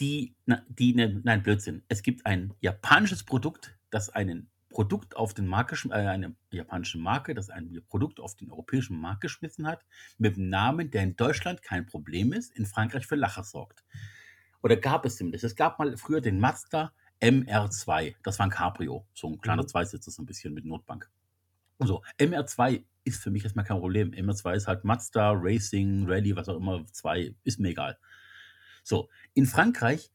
[0.00, 0.34] Die,
[0.68, 1.82] die, ne, nein, Blödsinn.
[1.88, 7.34] Es gibt ein japanisches Produkt, das einen Produkt auf den markischen, äh, eine japanische Marke,
[7.34, 9.84] das ein Produkt auf den europäischen Markt geschmissen hat,
[10.16, 13.84] mit einem Namen, der in Deutschland kein Problem ist, in Frankreich für Lacher sorgt.
[14.62, 15.44] Oder gab es zumindest.
[15.44, 18.14] Es gab mal früher den Mazda MR2.
[18.22, 19.06] Das war ein Cabrio.
[19.14, 19.68] So ein kleiner Mhm.
[19.68, 21.10] Zweisitzer, so ein bisschen mit Notbank.
[21.80, 24.12] So, MR2 ist für mich erstmal kein Problem.
[24.12, 27.98] MR2 ist halt Mazda, Racing, Rally, was auch immer, 2, ist mir egal.
[28.90, 30.10] So, in Frankreich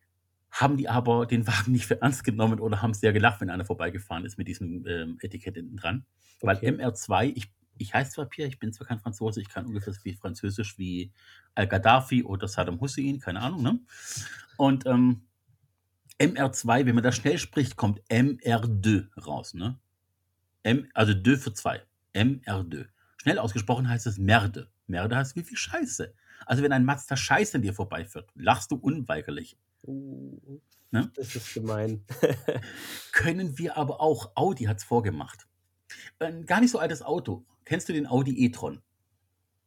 [0.52, 3.66] haben die aber den Wagen nicht für ernst genommen oder haben sehr gelacht, wenn einer
[3.66, 6.06] vorbeigefahren ist mit diesem ähm, Etikett hinten dran.
[6.42, 6.72] Weil Okay.
[6.72, 10.02] MR2, ich, ich heiße zwar Pierre, ich bin zwar kein Franzose, ich kann ungefähr so
[10.02, 11.14] viel Französisch wie
[11.56, 13.80] Al-Gaddafi oder Saddam Hussein, keine Ahnung, ne?
[14.58, 15.22] Und ähm,
[16.20, 19.80] MR2, wenn man da schnell spricht, kommt MR2 raus, ne?
[20.64, 21.82] M, also 2 für 2.
[22.14, 22.88] MR2.
[23.22, 24.70] Schnell ausgesprochen heißt es Merde.
[24.88, 26.14] Merde heißt wie viel Scheiße.
[26.46, 29.58] Also wenn ein Mazda Scheiße an dir vorbeifährt, lachst du unweigerlich.
[29.84, 30.60] Uh,
[30.96, 31.12] Ne?
[31.16, 32.06] Das ist gemein.
[33.12, 34.32] Können wir aber auch.
[34.36, 35.46] Audi hat es vorgemacht.
[36.20, 37.44] Ein gar nicht so altes Auto.
[37.66, 38.82] Kennst du den Audi e-tron?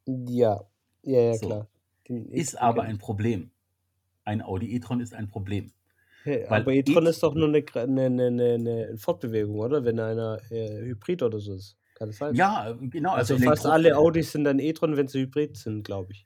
[0.07, 0.61] ja,
[1.03, 1.45] ja, ja, So.
[1.45, 1.67] klar.
[2.07, 2.97] Den Ist e-tron aber ein.
[2.97, 3.51] Problem.
[4.25, 5.71] Ein Audi e-tron ist ein Problem.
[6.23, 9.83] Hey, aber e-tron e- ist doch nur eine, eine, eine, eine, Fortbewegung, oder?
[9.85, 11.77] Wenn einer äh, Hybrid oder so ist.
[11.93, 12.33] Kann das sein?
[12.33, 13.11] Ja, genau.
[13.11, 16.25] Also, Also, fast alle Audis sind dann e-tron, wenn sie Hybrid sind, glaube ich.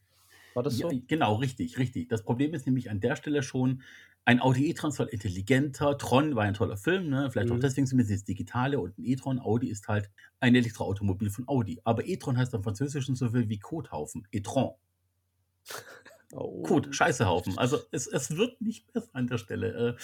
[0.53, 0.89] War das Ja, so?
[1.07, 2.09] genau, richtig, richtig.
[2.09, 3.83] Das Problem ist nämlich an der Stelle schon,
[4.25, 7.29] ein Audi e-tron soll intelligenter, Tron war ein toller Film, ne?
[7.29, 7.59] vielleicht auch Mhm.
[7.59, 11.81] deswegen zumindest das Digitale und ein e-tron, Audi ist halt ein Elektroautomobil von Audi.
[11.83, 14.73] Aber e-tron heißt im Französischen so viel wie Kothaufen, e-tron.
[16.33, 16.63] Oh.
[16.63, 17.57] Kot, Scheißehaufen.
[17.57, 19.97] Also es, es wird nicht besser an der Stelle.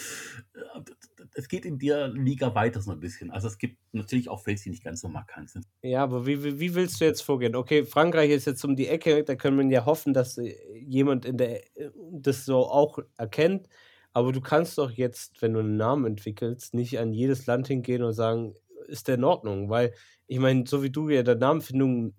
[1.40, 3.32] Es geht in der Liga weiter so ein bisschen.
[3.32, 5.66] Also es gibt natürlich auch Fels, die nicht ganz so markant sind.
[5.82, 7.56] Ja, aber wie, wie, wie willst du jetzt vorgehen?
[7.56, 11.26] Okay, Frankreich ist jetzt um die Ecke, da können wir ja hoffen, dass äh, jemand
[11.26, 13.70] in der äh, das so auch erkennt.
[14.12, 18.04] Aber du kannst doch jetzt, wenn du einen Namen entwickelst, nicht an jedes Land hingehen
[18.04, 18.56] und sagen,
[18.88, 19.70] ist der in Ordnung?
[19.70, 19.94] Weil,
[20.28, 22.16] ich meine, so wie du ja der Namenfindung,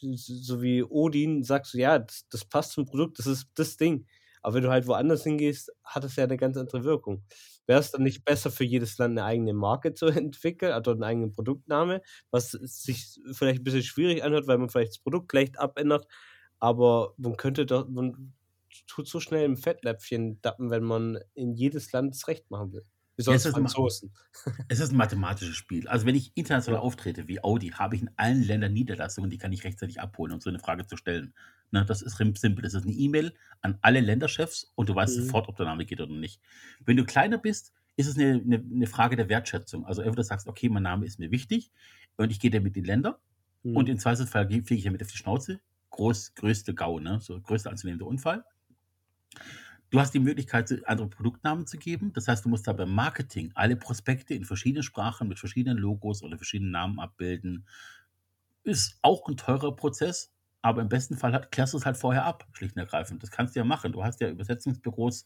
[0.00, 4.06] so wie Odin, sagst du, ja, das, das passt zum Produkt, das ist das Ding.
[4.42, 7.24] Aber wenn du halt woanders hingehst, hat es ja eine ganz andere Wirkung.
[7.70, 11.04] Wäre es dann nicht besser für jedes Land eine eigene Marke zu entwickeln, also einen
[11.04, 12.02] eigenen Produktname,
[12.32, 16.08] was sich vielleicht ein bisschen schwierig anhört, weil man vielleicht das Produkt leicht abändert,
[16.58, 18.34] aber man könnte doch, man
[18.88, 22.84] tut so schnell im Fettnäpfchen dappen, wenn man in jedes Land das Recht machen will.
[23.26, 24.10] Ja, es ist immer- Franzosen.
[24.68, 25.88] Es ist ein mathematisches Spiel.
[25.88, 26.82] Also wenn ich international Ja.
[26.82, 30.40] auftrete wie Audi, habe ich in allen Ländern Niederlassungen, die kann ich rechtzeitig abholen, um
[30.40, 31.32] so eine Frage zu stellen.
[31.72, 32.62] Ne, das ist simpel.
[32.62, 35.22] Das ist eine E-Mail an alle Länderchefs und du weißt Mhm.
[35.24, 36.40] sofort, ob der Name geht oder nicht.
[36.84, 39.84] Wenn du kleiner bist, ist es eine, eine, eine Frage der Wertschätzung.
[39.86, 41.70] Also entweder sagst, okay, mein Name ist mir wichtig
[42.16, 43.20] und ich gehe damit in die Länder
[43.62, 43.76] Mhm.
[43.76, 45.60] und im Zweifelsfall ge- fliege ich damit auf die Schnauze.
[45.90, 47.20] Groß, größte GAU, ne?
[47.20, 48.44] so größter anzunehmender Unfall.
[49.90, 52.12] Du hast die Möglichkeit, andere Produktnamen zu geben.
[52.12, 56.22] Das heißt, du musst da beim Marketing alle Prospekte in verschiedenen Sprachen mit verschiedenen Logos
[56.22, 57.66] oder verschiedenen Namen abbilden.
[58.62, 62.24] Ist auch ein teurer Prozess, aber im besten Fall hat, klärst du es halt vorher
[62.24, 63.22] ab, schlicht und ergreifend.
[63.22, 63.92] Das kannst du ja machen.
[63.92, 65.24] Du hast ja Übersetzungsbüros.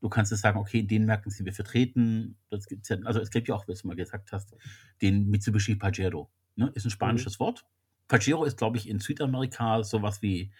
[0.00, 2.36] Du kannst es sagen, okay, in den Märkten sind wir vertreten.
[2.48, 4.56] Das gibt's ja, also es gibt ja auch, was du mal gesagt hast,
[5.02, 6.30] den Mitsubishi Pajero.
[6.56, 6.72] Ne?
[6.74, 7.64] Ist ein spanisches Wort.
[8.08, 10.50] Pajero ist, glaube ich, in Südamerika sowas wie,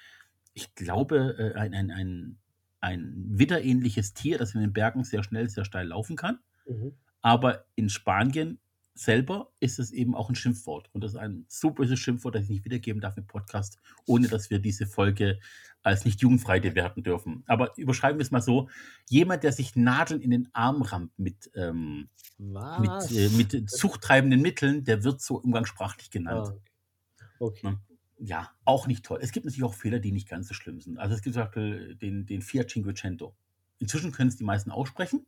[0.53, 2.39] ich glaube, äh, ein, ein, ein,
[2.81, 6.39] ein widderähnliches Tier, das in den Bergen sehr schnell, sehr steil laufen kann.
[6.67, 6.93] Mhm.
[7.21, 8.59] Aber in Spanien
[8.95, 10.91] selber ist es eben auch ein Schimpfwort.
[10.93, 14.29] Und das ist ein so böses Schimpfwort, das ich nicht wiedergeben darf im Podcast, ohne
[14.29, 15.39] dass wir diese Folge
[15.83, 17.43] als nicht jugendfrei bewerten dürfen.
[17.47, 18.69] Aber überschreiben wir es mal so:
[19.09, 24.85] jemand, der sich Nadeln in den Arm rammt mit, ähm, mit, äh, mit zuchttreibenden Mitteln,
[24.85, 26.49] der wird so umgangssprachlich genannt.
[26.49, 27.71] Ah, okay.
[27.71, 27.79] Ne?
[28.23, 29.19] Ja, auch nicht toll.
[29.23, 30.99] Es gibt natürlich auch Fehler, die nicht ganz so schlimm sind.
[30.99, 33.35] Also es gibt zum Beispiel den, den Fiat Cinquecento.
[33.79, 35.25] Inzwischen können es die meisten aussprechen,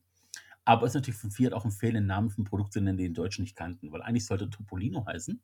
[0.67, 2.99] aber es ist natürlich von Fiat auch ein Fehler, einen Namen ein Produkt zu nennen,
[2.99, 5.41] den die Deutschen nicht kannten, weil eigentlich sollte Topolino heißen.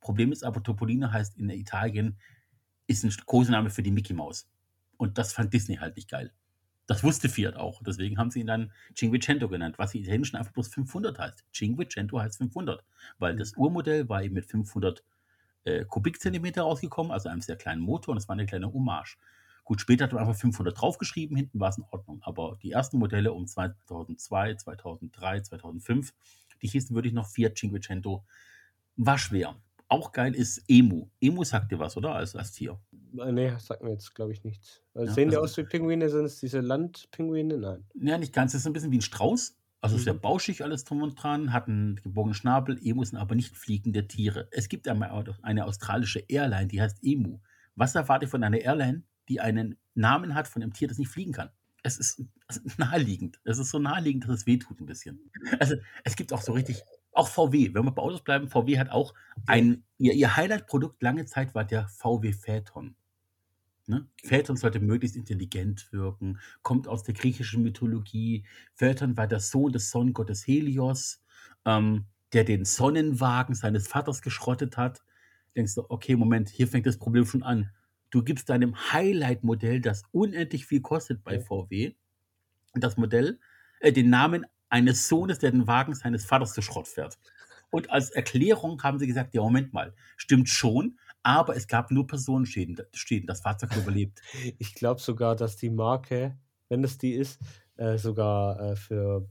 [0.00, 2.18] Problem ist aber, Topolino heißt in Italien,
[2.86, 4.50] ist ein Kosename für die Mickey Maus.
[4.98, 6.30] Und das fand Disney halt nicht geil.
[6.86, 7.82] Das wusste Fiat auch.
[7.82, 11.44] Deswegen haben sie ihn dann Cinquecento genannt, was im Italienischen einfach bloß 500 heißt.
[11.54, 12.84] Cinquecento heißt 500,
[13.18, 15.02] weil das Urmodell war eben mit 500
[15.64, 19.16] äh, Kubikzentimeter rausgekommen, also einem sehr kleinen Motor und das war eine kleine Hommage.
[19.64, 22.20] Gut, später hat man einfach 500 draufgeschrieben, hinten war es in Ordnung.
[22.24, 26.12] Aber die ersten Modelle um 2002, 2003, 2005,
[26.60, 28.24] die hießen wirklich noch Fiat Cinquecento,
[28.96, 29.54] war schwer.
[29.88, 31.06] Auch geil ist Emu.
[31.20, 32.14] Emu sagt dir was, oder?
[32.14, 32.80] Als, als Tier.
[33.18, 34.80] Äh, nee, sagt mir jetzt, glaube ich, nichts.
[34.94, 36.08] Also Ja, sehen die also- aus wie Pinguine?
[36.08, 37.58] Sind es diese Landpinguine?
[37.58, 37.84] Nein.
[37.94, 38.52] Ja, nicht ganz.
[38.52, 39.54] Das ist ein bisschen wie ein Strauß.
[39.82, 40.00] Also Mhm.
[40.00, 42.78] sehr bauschig alles drum und dran, hat einen gebogenen Schnabel.
[42.82, 44.48] Emus sind aber nicht fliegende Tiere.
[44.52, 47.40] Es gibt einmal auch eine australische Airline, die heißt Emu.
[47.74, 51.08] Was erwarte ich von einer Airline, die einen Namen hat von einem Tier, das nicht
[51.10, 51.50] fliegen kann?
[51.82, 53.40] Es ist, es ist naheliegend.
[53.44, 55.18] Es ist so naheliegend, dass es wehtut ein bisschen.
[55.58, 58.90] Also es gibt auch so richtig, auch VW, wenn wir bei Autos bleiben, VW hat
[58.90, 59.14] auch
[59.46, 62.94] ein, ihr, ihr Highlight-Produkt lange Zeit war der VW Phaeton.
[63.86, 64.06] Ne?
[64.24, 68.44] Phaeton sollte möglichst intelligent wirken, kommt aus der griechischen Mythologie.
[68.74, 71.22] Phaeton war der Sohn des Sonnengottes Helios,
[71.64, 75.02] ähm, der den Sonnenwagen seines Vaters geschrottet hat.
[75.56, 77.70] Denkst du, okay, Moment, hier fängt das Problem schon an.
[78.10, 81.40] Du gibst deinem Highlight-Modell, das unendlich viel kostet bei.
[81.40, 81.94] VW,
[82.74, 83.40] das Modell,
[83.80, 87.18] äh, den Namen eines Sohnes, der den Wagen seines Vaters zu Schrott fährt.
[87.70, 92.06] Und als Erklärung haben sie gesagt, ja, Moment mal, stimmt schon, aber es gab nur
[92.06, 94.20] Personenschäden, Schäden, das Fahrzeug hat überlebt.
[94.58, 97.40] Ich glaube sogar, dass die Marke, wenn es die ist,
[97.76, 99.28] äh, sogar äh, für,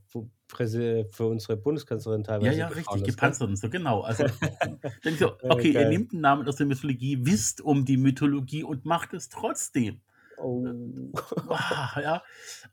[0.47, 4.01] für unsere Bundeskanzlerin Ja, teilweise ja, gefahren richtig, gepanzert und so, genau.
[4.01, 4.25] Also,
[5.17, 8.85] so, Ja, okay, ihr nehmt einen Namen aus der Mythologie, wisst um die Mythologie und
[8.85, 10.01] macht es trotzdem.
[10.41, 10.65] Oh.
[11.49, 12.23] Ah, ja,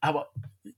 [0.01, 0.31] aber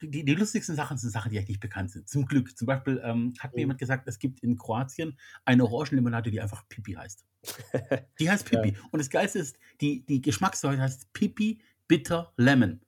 [0.02, 2.08] die, die lustigsten Sachen sind Sachen, die eigentlich nicht bekannt sind.
[2.08, 2.56] Zum Glück.
[2.56, 3.60] Zum Beispiel ähm, hat mir Mhm.
[3.60, 7.24] jemand gesagt, es gibt in Kroatien eine Orangenlimonade, die einfach Pipi heißt.
[8.18, 8.76] Die heißt Pipi.
[8.90, 12.80] Und das Geilste ist, die, die Geschmackssäure heißt Pipi Bitter Lemon.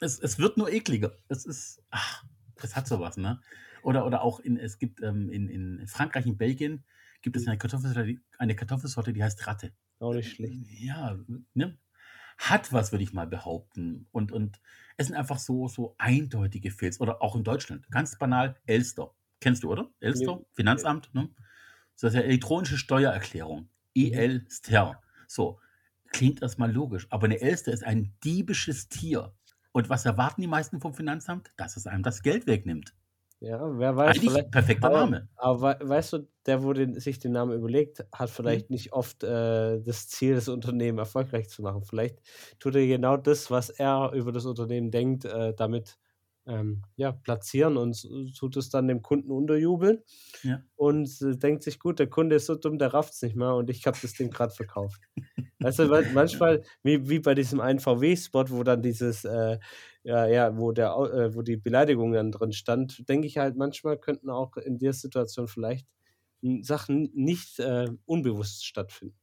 [0.00, 1.16] Es, es wird nur ekliger.
[1.28, 2.24] Es ist, ach,
[2.62, 3.40] es hat sowas, ne?
[3.82, 6.84] Oder, oder auch in, es gibt ähm, in, in Frankreich, in Belgien,
[7.22, 9.72] gibt es eine Kartoffelsorte, die, eine Kartoffelsorte, die heißt Ratte.
[10.00, 10.54] Auch nicht schlecht.
[10.78, 11.18] Ja,
[11.54, 11.78] ne?
[12.38, 14.06] Hat was, würde ich mal behaupten.
[14.12, 14.60] Und, und
[14.96, 17.00] es sind einfach so, so eindeutige Fails.
[17.00, 17.90] Oder auch in Deutschland.
[17.90, 19.12] Ganz banal, Elster.
[19.40, 19.90] Kennst du, oder?
[20.00, 20.36] Elster?
[20.36, 20.46] Nee.
[20.52, 21.28] Finanzamt, ne?
[21.94, 23.68] So, das ist ja elektronische Steuererklärung.
[23.94, 25.00] EL-Ster.
[25.26, 25.60] So,
[26.12, 27.06] klingt erstmal logisch.
[27.10, 29.32] Aber eine Elster ist ein diebisches Tier.
[29.72, 31.52] Und was erwarten die meisten vom Finanzamt?
[31.56, 32.94] Dass es einem das Geld wegnimmt.
[33.40, 35.28] Ja, wer weiß, Eigentlich perfekter Aber, Name.
[35.36, 38.30] aber wei- weißt du, der, wo den, sich den Namen überlegt, hat Mhm.
[38.30, 41.82] vielleicht nicht oft äh, das Ziel, das Unternehmen erfolgreich zu machen.
[41.84, 42.20] Vielleicht
[42.58, 45.98] tut er genau das, was er über das Unternehmen denkt, äh, damit
[46.46, 48.06] ähm, ja, platzieren und
[48.38, 50.02] tut es dann dem Kunden unterjubeln
[50.42, 50.64] Ja.
[50.76, 53.54] und äh, denkt sich, gut, der Kunde ist so dumm, der rafft es nicht mehr
[53.54, 55.00] und ich habe das Ding gerade verkauft.
[55.62, 59.58] Weißt du, manchmal, wie, wie bei diesem einen VW-Spot, wo dann dieses, äh,
[60.04, 63.98] ja, ja, wo der, äh, wo die Beleidigung dann drin stand, denke ich halt, manchmal
[63.98, 65.88] könnten auch in der Situation vielleicht
[66.62, 69.16] Sachen nicht äh, unbewusst stattfinden.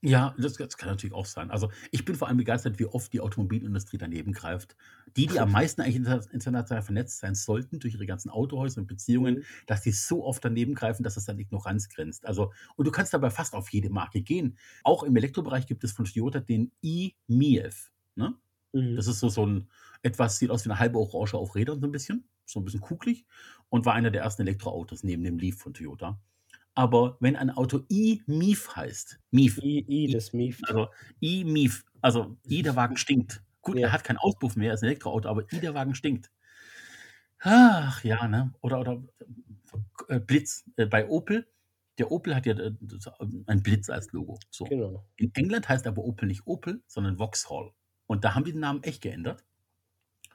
[0.00, 1.50] Ja, das, das kann natürlich auch sein.
[1.50, 4.74] Also ich bin vor allem begeistert, wie oft die Automobilindustrie daneben greift.
[5.16, 8.86] Die, die am meisten eigentlich inter- international vernetzt sein sollten durch ihre ganzen Autohäuser und
[8.86, 9.44] Beziehungen, Mhm.
[9.66, 12.24] dass die so oft daneben greifen, dass es an Ignoranz grenzt.
[12.26, 14.56] Also, und du kannst dabei fast auf jede Marke gehen.
[14.82, 17.90] Auch im Elektrobereich gibt es von Toyota den i-MiEV.
[18.14, 18.34] Ne?
[18.72, 18.96] Mhm.
[18.96, 19.68] Das ist so, so ein,
[20.02, 22.28] etwas, sieht aus wie eine halbe Orange auf Rädern so ein bisschen.
[22.46, 23.26] So ein bisschen kugelig.
[23.68, 26.18] Und war einer der ersten Elektroautos neben dem Leaf von Toyota.
[26.76, 30.60] Aber wenn ein Auto i-MiEV heißt, MiEV, I, I, das Mief.
[30.68, 30.88] also
[31.20, 33.42] i-MiEV, also i, der Wagen stinkt.
[33.62, 33.88] Gut, Ja.
[33.88, 36.30] er hat keinen Auspuff mehr, er ist ein Elektroauto, aber i, der Wagen stinkt.
[37.40, 38.52] Ach ja, ne?
[38.60, 39.02] Oder, oder
[40.08, 41.46] äh, Blitz äh, bei Opel.
[41.98, 43.08] Der Opel hat ja äh, das-
[43.46, 44.38] ein Blitz als Logo.
[44.50, 44.64] So.
[44.64, 45.06] Genau.
[45.16, 47.72] In England heißt aber Opel nicht Opel, sondern Vauxhall.
[48.06, 49.44] Und da haben die den Namen echt geändert.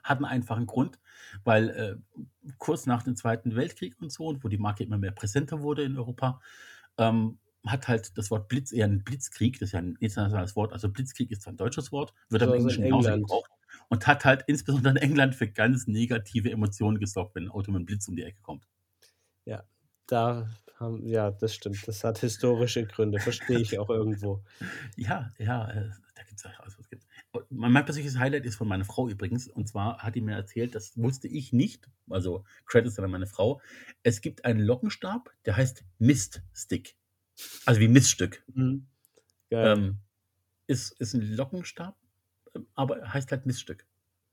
[0.02, 0.98] Hat einen einfachen Grund,
[1.44, 1.96] weil äh,
[2.58, 5.84] kurz nach dem Zweiten Weltkrieg und so, und wo die Marke immer mehr präsenter wurde
[5.84, 6.40] in Europa,
[6.98, 10.72] ähm, hat halt das Wort Blitz eher ein Blitzkrieg, das ist ja ein internationales Wort,
[10.72, 13.28] also Blitzkrieg ist zwar ein deutsches Wort, wird Also Englischen in genauso England.
[13.28, 13.50] gebraucht
[13.88, 17.78] und hat halt insbesondere in England für ganz negative Emotionen gesorgt, wenn ein Auto mit
[17.78, 18.66] einem Blitz um die Ecke kommt.
[19.44, 19.64] Ja,
[20.06, 21.86] da haben, ja, das stimmt.
[21.86, 24.44] Das hat historische Gründe, verstehe ich auch irgendwo.
[24.96, 25.90] Ja, ja, äh,
[26.22, 27.06] da gibt's also es gibt.
[27.50, 29.48] Mein persönliches Highlight ist von meiner Frau übrigens.
[29.48, 33.60] Und zwar hat die mir erzählt, das wusste ich nicht, also Credits an meine Frau.
[34.02, 36.96] Es gibt einen Lockenstab, der heißt Miststick.
[37.66, 38.44] Also wie Miststück.
[38.54, 38.86] Mhm.
[39.50, 39.98] Ähm,
[40.66, 41.96] ist, ist ein Lockenstab,
[42.54, 43.86] ähm, aber heißt halt Miststück.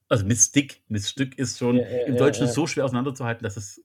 [0.07, 2.51] Also Miststick, Miststück ist schon Ja, ja, im Deutschen ja.
[2.51, 3.83] so schwer auseinanderzuhalten, dass es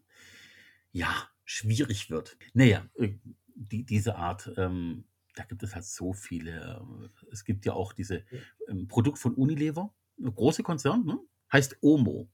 [0.92, 2.36] ja schwierig wird.
[2.52, 3.14] Naja, äh,
[3.54, 5.04] die, diese Art, ähm,
[5.34, 6.84] da gibt es halt so viele.
[7.02, 8.24] äh, Es gibt ja auch diese
[8.68, 11.18] ähm, Produkt von Unilever, große Konzern, ne?
[11.52, 12.28] heißt Omo.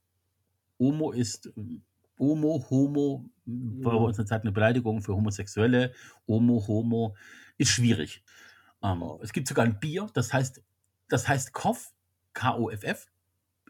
[0.79, 1.83] Omo ist ähm,
[2.19, 5.95] Homo, Homo, war bei uns eine Zeit eine Beleidigung für Homosexuelle.
[6.29, 7.17] Homo, Homo,
[7.57, 8.23] ist schwierig.
[8.83, 10.63] Ähm, es gibt sogar ein Bier, das heißt,
[11.09, 11.95] das heißt Koff,
[12.35, 13.09] K-O-F-F,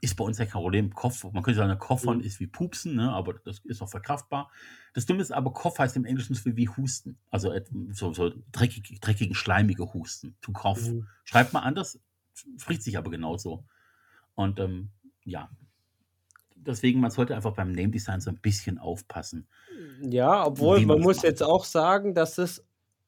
[0.01, 0.95] ist bei uns ja kein Problem.
[0.95, 2.25] Koff, man könnte sagen, Koffern Mhm.
[2.25, 3.13] ist wie Pupsen, ne?
[3.13, 4.51] aber das ist auch verkraftbar.
[4.95, 7.19] Das Dumme ist aber, Koff heißt im Englischen so viel wie Husten.
[7.31, 7.53] Also
[7.93, 10.37] so, so dreckig, dreckigen, schleimige Husten.
[10.41, 10.89] To cough.
[10.89, 11.07] Mhm.
[11.25, 12.01] Schreibt man anders,
[12.57, 13.65] spricht sich aber genauso.
[14.35, 14.91] Und ähm,
[15.25, 15.51] ja,
[16.57, 19.47] deswegen, man sollte einfach beim Name Design so ein bisschen aufpassen.
[20.03, 21.25] Ja, obwohl man muss macht.
[21.27, 22.65] jetzt auch sagen, dass es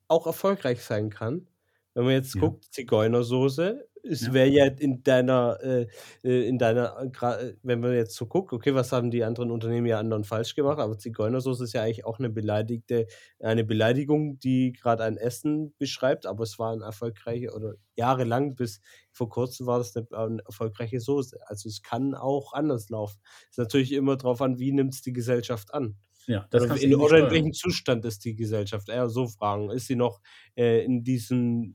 [0.08, 1.46] auch erfolgreich sein kann.
[1.94, 2.40] Wenn man jetzt Ja.
[2.40, 5.86] guckt, Zigeunersoße, es wäre ja in deiner, äh,
[6.24, 9.50] äh, in deiner, äh, äh, wenn man jetzt so guckt, okay, was haben die anderen
[9.50, 13.06] Unternehmen ja anderen falsch gemacht, aber Zigeunersoße ist ja eigentlich auch eine beleidigte,
[13.38, 18.80] eine Beleidigung, die gerade ein Essen beschreibt, aber es war ein erfolgreiche oder jahrelang bis
[19.12, 21.38] vor kurzem war das eine, eine erfolgreiche Soße.
[21.46, 23.20] Also es kann auch anders laufen.
[23.44, 25.96] Es ist natürlich immer darauf an, wie nimmt es die Gesellschaft an.
[26.26, 28.88] Ja, das Oder in, oder in welchem Zustand ist die Gesellschaft?
[28.88, 29.70] Eher so fragen.
[29.70, 30.20] Ist sie noch
[30.56, 31.74] äh, in diesem,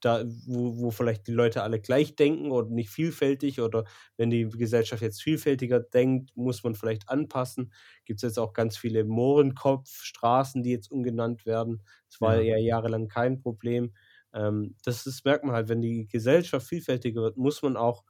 [0.00, 3.60] da, wo, wo vielleicht die Leute alle gleich denken oder nicht vielfältig?
[3.60, 3.84] Oder
[4.16, 7.72] wenn die Gesellschaft jetzt vielfältiger denkt, muss man vielleicht anpassen.
[8.04, 11.82] Gibt es jetzt auch ganz viele Mohrenkopfstraßen, die jetzt umgenannt werden.
[12.08, 12.40] Das war Ja.
[12.40, 13.94] ja jahrelang kein Problem.
[14.32, 18.04] Ähm, das ist, merkt man halt, wenn die Gesellschaft vielfältiger wird, muss man auch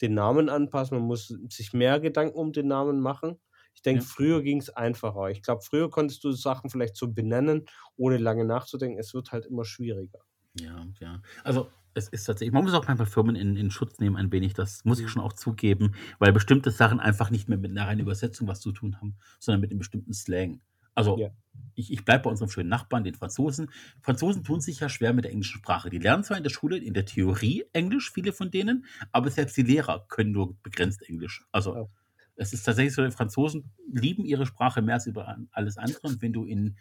[0.00, 0.98] den Namen anpassen.
[0.98, 3.40] Man muss sich mehr Gedanken um den Namen machen.
[3.74, 4.04] Ich denke, Ja.
[4.04, 5.28] früher ging es einfacher.
[5.30, 7.66] Ich glaube, früher konntest du Sachen vielleicht so benennen,
[7.96, 8.98] ohne lange nachzudenken.
[8.98, 10.20] Es wird halt immer schwieriger.
[10.60, 11.22] Ja, ja.
[11.44, 14.54] Also es ist tatsächlich, man muss auch manchmal Firmen in, in Schutz nehmen, ein wenig,
[14.54, 18.00] das muss ich schon auch zugeben, weil bestimmte Sachen einfach nicht mehr mit einer reinen
[18.00, 20.60] Übersetzung was zu tun haben, sondern mit einem bestimmten Slang.
[20.94, 21.30] Also Ja.
[21.74, 23.70] ich, ich bleibe bei unserem schönen Nachbarn, den Franzosen.
[24.02, 25.90] Franzosen tun sich ja schwer mit der englischen Sprache.
[25.90, 29.56] Die lernen zwar in der Schule in der Theorie Englisch, viele von denen, aber selbst
[29.56, 31.44] die Lehrer können nur begrenzt Englisch.
[31.52, 31.86] Also Ja.
[32.36, 36.00] es ist tatsächlich so, die Franzosen lieben ihre Sprache mehr als über alles andere.
[36.02, 36.76] Und wenn du in,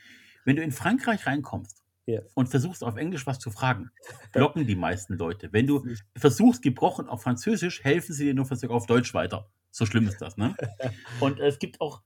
[0.45, 2.21] wenn du in Frankreich reinkommst Ja.
[2.35, 3.91] und versuchst auf Englisch was zu fragen,
[4.31, 5.51] blocken die meisten Leute.
[5.51, 5.85] Wenn du
[6.15, 9.49] versuchst gebrochen auf Französisch, helfen sie dir nur auf Deutsch weiter.
[9.71, 10.55] So schlimm ist das, ne?
[11.19, 12.01] Und es gibt auch,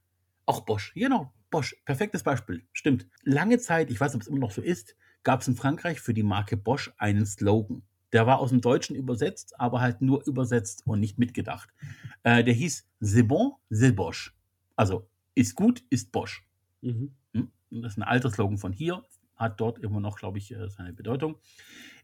[0.48, 0.92] auch Bosch.
[0.96, 1.76] Genau, Bosch.
[1.86, 2.66] Perfektes Beispiel.
[2.74, 3.08] Stimmt.
[3.24, 6.16] Lange Zeit, ich weiß ob es immer noch so ist, gab es in Frankreich für
[6.16, 7.84] die Marke Bosch einen Slogan.
[8.12, 11.70] Der war aus dem Deutschen übersetzt, aber halt nur übersetzt und nicht mitgedacht.
[12.24, 14.36] Äh, der hieß C'est bon, c'est Bosch.
[14.76, 16.46] Also, ist gut, ist Bosch.
[16.82, 17.16] Mhm.
[17.34, 17.52] Hm?
[17.72, 19.04] Das ist ein alter Slogan von hier,
[19.42, 21.38] hat dort immer noch, glaube ich, äh, seine Bedeutung.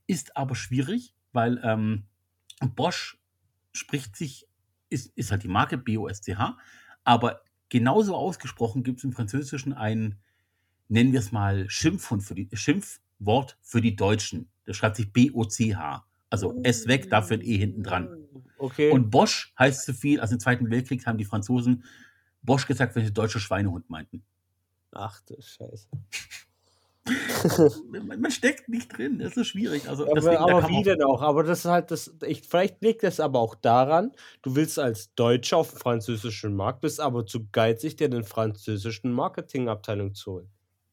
[0.08, 2.04] Ist aber schwierig, weil ähm,
[2.76, 3.18] Bosch
[3.72, 4.48] spricht sich,
[4.90, 6.58] ist, ist halt die Marke B-O-S-C-H,
[7.04, 10.20] aber genauso ausgesprochen gibt es im Französischen ein,
[10.90, 14.50] nennen wir es mal, Schimpfwort für die, Schimpfwort für die Deutschen.
[14.66, 16.06] Das schreibt sich B-O-C-H.
[16.30, 18.10] Also S weg, dafür ein E hinten dran.
[18.58, 18.92] Okay.
[18.92, 21.86] Und Bosch heißt so viel, also im Zweiten Weltkrieg haben die Franzosen
[22.42, 24.24] Bosch gesagt, wenn sie deutsche Schweinehund meinten.
[24.92, 25.88] Ach du Scheiße.
[27.89, 29.88] Man, man steckt nicht drin, das ist schwierig.
[29.88, 31.22] Also deswegen, Aber, wie denn auch?
[31.22, 32.14] Aber das ist halt das.
[32.26, 36.82] Ich, vielleicht liegt das aber auch daran, du willst als Deutscher auf dem französischen Markt,
[36.82, 40.49] bist aber zu geizig, dir den französischen Marketingabteilung zu holen.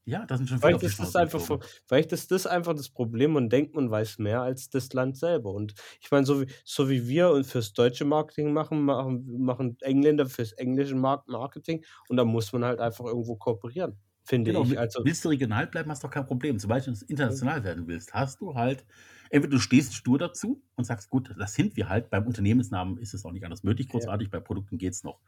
[0.07, 3.33] ja, das sind schon viele Vielleicht ist, das einfach, vielleicht ist das einfach das Problem.
[3.33, 5.53] Man denkt, man weiß mehr als das Land selber.
[5.53, 9.77] Und ich meine, so wie, so wie wir und fürs deutsche Marketing machen, machen, machen
[9.81, 11.85] Engländer fürs englische Markt Marketing.
[12.09, 14.79] Und da muss man halt einfach irgendwo kooperieren, finde Genau, ich.
[14.79, 16.59] Also, willst du regional bleiben, hast du doch kein Problem.
[16.59, 18.85] Sobald du international werden willst, hast du halt,
[19.31, 22.11] entweder du stehst stur dazu und sagst, gut, das sind wir halt.
[22.11, 23.93] Beim Unternehmensnamen ist es auch nicht anders möglich, ja.
[23.93, 25.21] großartig, bei Produkten geht es noch.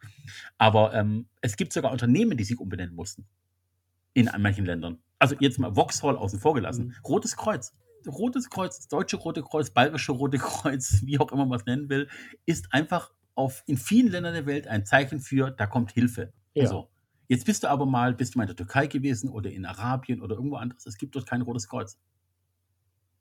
[0.58, 3.26] Aber ähm, es gibt sogar Unternehmen, die sich umbenennen mussten.
[4.14, 4.98] In manchen Ländern.
[5.18, 6.86] Also jetzt mal Vauxhall außen vor gelassen.
[6.86, 6.94] Mhm.
[7.06, 7.74] Rotes Kreuz.
[8.06, 11.88] Rotes Kreuz, das deutsche Rote Kreuz, bayerische Rote Kreuz, wie auch immer man es nennen
[11.88, 12.08] will,
[12.46, 16.32] ist einfach auf, in vielen Ländern der Welt ein Zeichen für, da kommt Hilfe.
[16.54, 16.66] Ja.
[16.66, 16.88] So.
[17.28, 20.20] Jetzt bist du aber mal, bist du mal in der Türkei gewesen oder in Arabien
[20.22, 20.86] oder irgendwo anderes.
[20.86, 21.98] Es gibt dort kein Rotes Kreuz.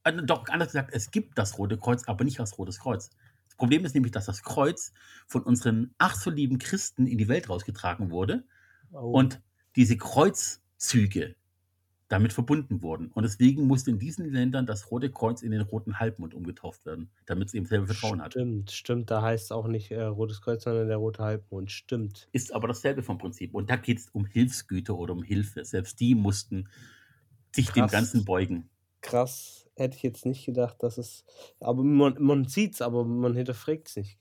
[0.03, 3.09] Also, doch, anders gesagt, es gibt das Rote Kreuz, aber nicht als Rotes Kreuz.
[3.47, 4.93] Das Problem ist nämlich, dass das Kreuz
[5.27, 8.45] von unseren ach so lieben Christen in die Welt rausgetragen wurde
[8.91, 9.11] Oh.
[9.11, 9.41] und
[9.75, 11.35] diese Kreuzzüge
[12.07, 13.07] damit verbunden wurden.
[13.11, 17.09] Und deswegen musste in diesen Ländern das Rote Kreuz in den Roten Halbmond umgetauft werden,
[17.25, 18.33] damit es eben selber Vertrauen hat.
[18.33, 19.09] Stimmt, stimmt.
[19.09, 21.71] Da heißt es auch nicht äh, Rotes Kreuz, sondern der Rote Halbmond.
[21.71, 22.29] Stimmt.
[22.31, 23.55] Ist aber dasselbe vom Prinzip.
[23.55, 25.65] Und da geht es um Hilfsgüter oder um Hilfe.
[25.65, 26.69] Selbst die mussten
[27.51, 27.91] sich dem Krass.
[27.91, 28.69] Ganzen beugen.
[29.01, 29.67] Krass.
[29.75, 31.25] Hätte ich jetzt nicht gedacht, dass es.
[31.59, 34.19] Aber man, man sieht es, aber man hinterfragt es nicht.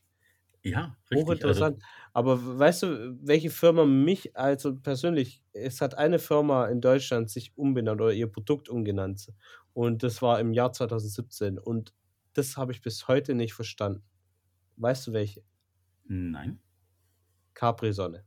[0.64, 1.44] Ja, richtig.
[1.44, 1.82] Also, Hochinteressant.
[2.14, 7.56] Aber weißt du, welche Firma mich, also persönlich, es hat eine Firma in Deutschland sich
[7.56, 9.28] umbenannt oder ihr Produkt umgenannt.
[9.74, 11.58] Und das war im Jahr 2017.
[11.58, 11.92] Und
[12.32, 14.02] das habe ich bis heute nicht verstanden.
[14.76, 15.44] Weißt du welche?
[16.08, 16.58] nein.
[17.54, 18.24] Capri-Sonne.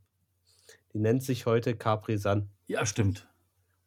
[0.92, 2.50] Die nennt sich heute Capri-Sun.
[2.66, 3.26] Ja, stimmt.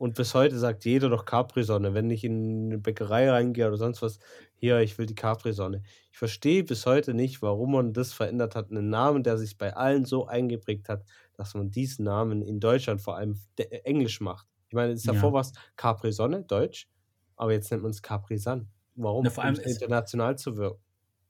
[0.02, 1.94] Und bis heute sagt jeder doch Capri-Sonne.
[1.94, 4.18] Wenn ich in eine Bäckerei reingehe oder sonst was,
[4.56, 5.84] hier, ich will die Capri-Sonne.
[6.12, 8.72] Ich verstehe bis heute nicht, warum man das verändert hat.
[8.72, 13.00] Einen Namen, der sich bei allen so eingeprägt hat, dass man diesen Namen in Deutschland
[13.00, 14.48] vor allem de- Englisch macht.
[14.70, 15.34] Ich meine, es ist davor Ja.
[15.36, 16.90] was Capri-Sonne, Deutsch,
[17.36, 18.70] aber jetzt nennt man es Capri-Sun.
[18.96, 19.24] Warum?
[19.24, 20.82] Na, vor allem Um es- international zu wirken.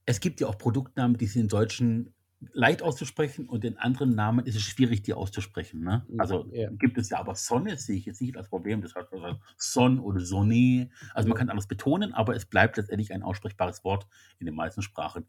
[0.05, 2.13] Es gibt ja auch Produktnamen, die sind in Deutschen
[2.54, 5.82] leicht auszusprechen und in anderen Namen ist es schwierig, die auszusprechen.
[5.82, 6.06] Ne?
[6.18, 6.70] Also ja.
[6.72, 8.82] gibt es ja, aber Sonne sehe ich jetzt nicht als Problem.
[8.82, 10.89] Das heißt also Son oder Sonne.
[11.14, 14.08] Also man kann anders betonen, aber es bleibt letztendlich ein aussprechbares Wort
[14.39, 15.26] in den meisten Sprachen.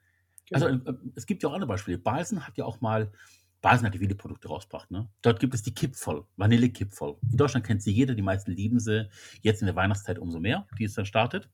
[0.53, 0.91] Also Genau.
[0.91, 1.99] äh, es gibt ja auch andere Beispiele.
[1.99, 3.13] Balsen hat ja auch mal,
[3.61, 4.91] Balsen hat ja viele Produkte rausgebracht.
[4.91, 5.09] Ne?
[5.23, 7.17] Dort gibt es die Kipferl, Vanillekipferl.
[7.31, 9.09] In Deutschland kennt sie jeder, die meisten lieben sie.
[9.43, 11.49] Jetzt in der Weihnachtszeit umso mehr, die es dann startet.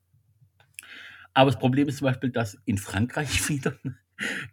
[1.34, 3.74] Aber das Problem ist zum Beispiel, dass in Frankreich wieder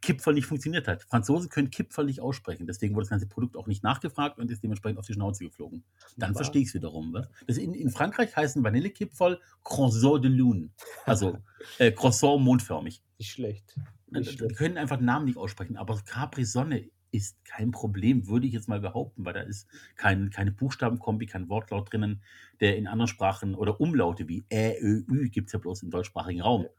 [0.02, 1.04] Kipferl nicht funktioniert hat.
[1.04, 2.68] Franzosen können Kipferl nicht aussprechen.
[2.68, 5.84] Deswegen wurde das ganze Produkt auch nicht nachgefragt und ist dementsprechend auf die Schnauze geflogen.
[6.18, 6.38] Dann Was?
[6.38, 7.14] verstehe ich es wiederum.
[7.14, 7.28] Was?
[7.48, 10.70] Das in, in Frankreich heißen Vanillekipferl Croissant de Lune.
[11.06, 11.38] Also
[11.80, 13.02] äh, Croissant mondförmig.
[13.18, 13.76] Nicht schlecht.
[14.08, 14.56] Die Nicht schlecht.
[14.56, 18.68] können einfach den Namen nicht aussprechen, aber Capri Sonne ist kein Problem, würde ich jetzt
[18.68, 22.22] mal behaupten, weil da ist kein, keine Buchstabenkombi, kein Wortlaut drinnen,
[22.60, 25.92] der in anderen Sprachen oder Umlaute wie Ä, Ö, Ü gibt es ja bloß im
[25.92, 26.64] deutschsprachigen Raum.
[26.64, 26.70] Ja.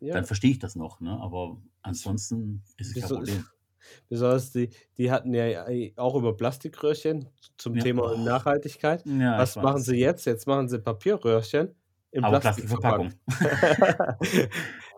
[0.00, 1.18] Dann verstehe ich das noch, ne?
[1.20, 3.44] aber ansonsten ist es kein Problem.
[4.08, 5.66] Besonders die, die hatten ja
[5.96, 7.28] auch über Plastikröhrchen
[7.58, 7.82] zum Ja.
[7.82, 8.16] Thema.
[8.16, 9.04] Nachhaltigkeit.
[9.06, 10.24] Ja, Was machen sie jetzt?
[10.24, 11.74] Jetzt machen sie Papierröhrchen
[12.10, 13.12] in Aber Plastik Plastikverpackung.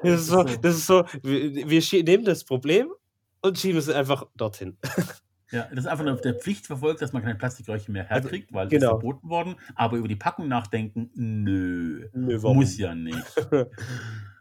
[0.03, 1.03] das, ist so, Das ist so.
[1.03, 2.93] das wir, nehmen das Problem
[3.43, 4.77] und schieben es einfach dorthin.
[5.51, 8.53] Ja, das ist einfach nur der Pflicht verfolgt, dass man keine Plastikröhrchen mehr Also, herkriegt,
[8.53, 8.97] weil das genau.
[8.97, 9.55] ist verboten worden.
[9.75, 13.17] Aber über die Packung nachdenken, nö, Nö, muss ja nicht.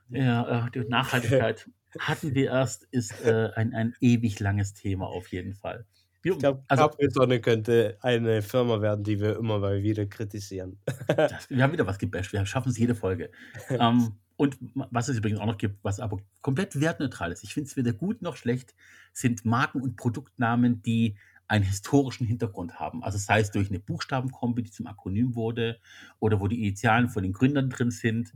[0.09, 5.27] Ja, äh, die Nachhaltigkeit hatten wir erst, ist äh, ein, ein ewig langes Thema auf
[5.29, 5.85] jeden Fall.
[6.23, 10.79] Ich glaube, also, Capri-Sonne könnte eine Firma werden, die wir immer mal wieder kritisieren.
[11.07, 13.29] das, wir haben wieder was gebasht, wir schaffen es jede Folge.
[13.69, 17.69] ähm, und was es übrigens auch noch gibt, was aber komplett wertneutral ist, ich finde
[17.69, 18.73] es weder gut noch schlecht,
[19.13, 21.15] sind Marken und Produktnamen, die
[21.47, 23.03] einen historischen Hintergrund haben.
[23.03, 25.79] Also sei es durch eine Buchstabenkombi, die zum Akronym wurde,
[26.19, 28.33] oder wo die Initialen von den Gründern drin sind.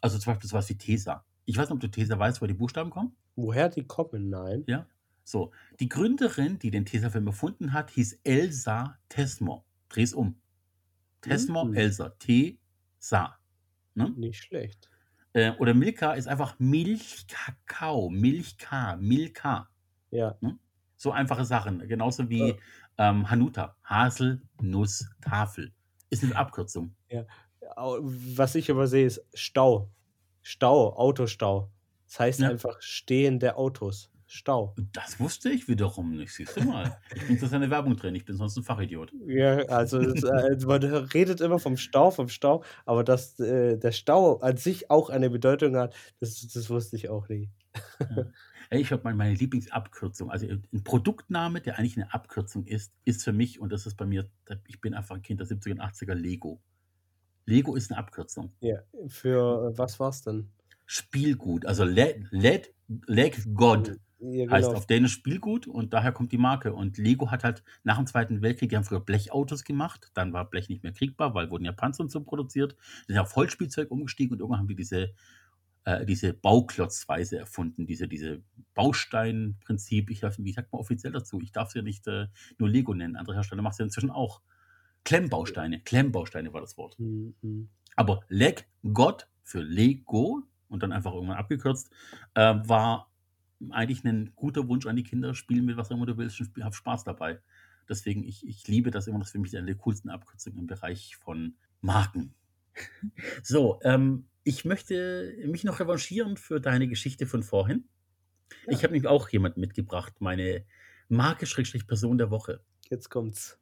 [0.00, 1.24] Also zum Beispiel sowas wie Tesa.
[1.44, 3.16] Ich weiß nicht, ob du Tesa weißt, wo die Buchstaben kommen.
[3.36, 4.28] Woher die kommen?
[4.30, 4.64] Nein.
[4.66, 4.86] Ja.
[5.24, 9.64] So, die Gründerin, die den Tesafilm erfunden hat, hieß Elsa Tesmo.
[9.88, 10.36] Dreh's um.
[11.20, 11.74] Tesmo, Mhm.
[11.74, 12.10] Elsa.
[12.10, 13.36] T-Sa.
[13.94, 14.10] Ne?
[14.16, 14.88] Nicht schlecht.
[15.32, 18.08] Äh, oder Milka ist einfach Milchkakao.
[18.10, 18.96] Milchka.
[18.96, 19.68] Milka.
[20.10, 20.36] Ja.
[20.96, 21.86] So einfache Sachen.
[21.88, 22.54] Genauso wie
[22.98, 23.76] ähm, Hanuta.
[23.84, 25.72] Haselnusstafel.
[26.10, 26.94] Ist eine Abkürzung.
[27.12, 27.26] Au-
[27.76, 29.90] Was ich aber sehe, ist Stau.
[30.42, 31.70] Stau, Autostau.
[32.06, 32.50] Das heißt Ja.
[32.50, 34.10] einfach Stehen der Autos.
[34.28, 34.74] Stau.
[34.92, 36.32] Das wusste ich wiederum nicht.
[36.32, 36.98] Siehst du mal.
[37.14, 38.14] Ich bin zu seine Werbung drin.
[38.16, 39.12] Ich bin sonst ein Fachidiot.
[39.26, 43.92] Ja, also es, äh, man redet immer vom Stau, vom Stau, aber dass äh, der
[43.92, 47.50] Stau an sich auch eine Bedeutung hat, das, das wusste ich auch nie.
[48.70, 53.32] Ey, Ich habe meine Lieblingsabkürzung, also ein Produktname, der eigentlich eine Abkürzung ist, ist für
[53.32, 54.28] mich, und das ist bei mir,
[54.66, 56.60] ich bin einfach ein Kind der 70er und 80er, Lego.
[57.46, 58.52] Lego ist eine Abkürzung.
[58.60, 60.50] Ja, für äh, was war's denn?
[60.84, 62.74] Spielgut, also Let, Let,
[63.06, 64.78] Leg God Ja, heißt genau.
[64.78, 66.72] auf Dänisch Spielgut und daher kommt die Marke.
[66.74, 70.48] Und Lego hat halt nach dem Zweiten Weltkrieg, die haben früher Blechautos gemacht, dann war
[70.48, 72.76] Blech nicht mehr kriegbar, weil wurden ja Panzer und so produziert,
[73.08, 75.12] die sind auf Holzspielzeug umgestiegen und irgendwann haben die diese,
[75.84, 78.42] äh, diese Bauklotzweise erfunden, diese, diese
[78.74, 81.40] Bausteinprinzip, ich weiß nicht, wie sagt man offiziell dazu?
[81.40, 82.26] Ich darf es ja nicht äh,
[82.58, 84.40] nur Lego nennen, andere Hersteller machen es ja inzwischen auch.
[85.06, 86.98] Klemmbausteine, Klemmbausteine war das Wort.
[86.98, 87.68] Mhm.
[87.94, 91.90] Aber Leg God für Lego und dann einfach irgendwann abgekürzt,
[92.34, 93.10] äh, war
[93.70, 96.64] eigentlich ein guter Wunsch an die Kinder, spielen mit was auch immer du willst, und
[96.64, 97.40] hab Spaß dabei.
[97.88, 100.66] Deswegen, ich, ich liebe das immer, das ist für mich eine der coolsten Abkürzungen im
[100.66, 102.34] Bereich von Marken.
[103.42, 107.88] So, ähm, ich möchte mich noch revanchieren für deine Geschichte von vorhin.
[108.66, 110.66] Ich habe nämlich auch jemanden mitgebracht, meine
[111.08, 112.60] Marke-Person der Woche.
[112.90, 113.58] Jetzt kommt's.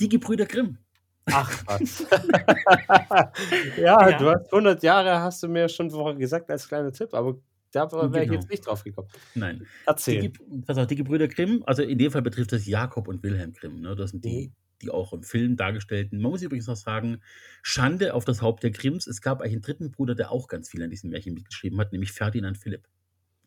[0.00, 0.78] Die Gebrüder Grimm.
[1.26, 2.06] Ach was.
[3.76, 4.18] ja, Ja.
[4.18, 7.38] du hast 100 Jahre, hast du mir schon vorher gesagt als kleiner Tipp, aber
[7.72, 8.40] da wäre ich Genau.
[8.40, 9.08] jetzt nicht drauf gekommen.
[9.34, 10.28] Nein, Die, Erzähl.
[10.30, 13.52] Ge- pass auf, die Gebrüder Grimm, also in dem Fall betrifft das Jakob und Wilhelm
[13.52, 13.80] Grimm.
[13.80, 13.94] Ne?
[13.96, 14.52] Das sind die,
[14.82, 16.20] die auch im Film dargestellten.
[16.20, 17.20] Man muss übrigens noch sagen,
[17.62, 19.06] Schande auf das Haupt der Grimms.
[19.06, 21.92] Es gab eigentlich einen dritten Bruder, der auch ganz viel an diesem Märchen mitgeschrieben hat,
[21.92, 22.86] nämlich Ferdinand Philipp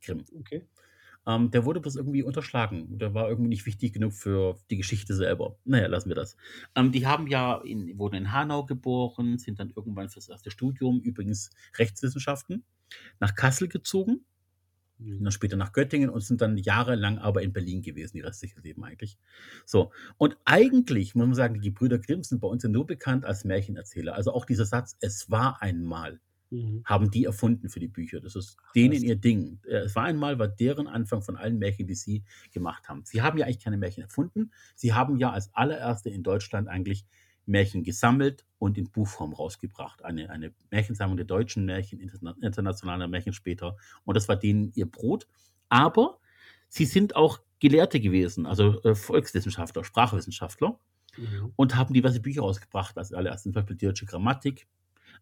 [0.04, 0.24] Grimm.
[0.38, 0.66] Okay.
[1.28, 2.98] Ähm, der wurde bloß irgendwie unterschlagen.
[2.98, 5.58] Der war irgendwie nicht wichtig genug für die Geschichte selber.
[5.66, 6.38] Naja, lassen wir das.
[6.76, 11.02] Ähm, die haben ja in, wurden in Hanau geboren, sind dann irgendwann fürs erste Studium,
[11.02, 12.64] übrigens Rechtswissenschaften,
[13.20, 14.26] nach Kassel gezogen.
[15.00, 15.24] Mhm.
[15.24, 18.84] dann später nach Göttingen und sind dann jahrelang aber in Berlin gewesen, ihr restliches Leben
[18.84, 19.18] eigentlich.
[19.66, 19.92] So.
[20.18, 23.46] Und eigentlich, muss man sagen, die Gebrüder Grimm sind bei uns ja nur bekannt als
[23.46, 24.14] Märchenerzähler.
[24.16, 26.20] Also auch dieser Satz, es war einmal,
[26.52, 26.82] Mhm.
[26.86, 28.20] haben die erfunden für die Bücher.
[28.20, 29.60] Das ist Ach denen ihr Ding.
[29.68, 33.04] Äh, Es war einmal, war deren Anfang von allen Märchen, die sie gemacht haben.
[33.06, 34.52] Sie haben ja eigentlich keine Märchen erfunden.
[34.76, 37.06] Sie haben ja als allererste in Deutschland eigentlich
[37.46, 40.04] Märchen gesammelt und in Buchform rausgebracht.
[40.04, 43.76] Eine, eine Märchensammlung der deutschen Märchen, interna internationaler Märchen später.
[44.06, 45.28] Und das war denen ihr Brot.
[45.70, 46.20] Aber
[46.68, 50.80] sie sind auch Gelehrte gewesen, also äh, Volkswissenschaftler, Sprachwissenschaftler
[51.18, 51.54] Mhm.
[51.56, 52.98] und haben diverse Bücher rausgebracht.
[52.98, 54.68] Also allererst zum Beispiel die deutsche Grammatik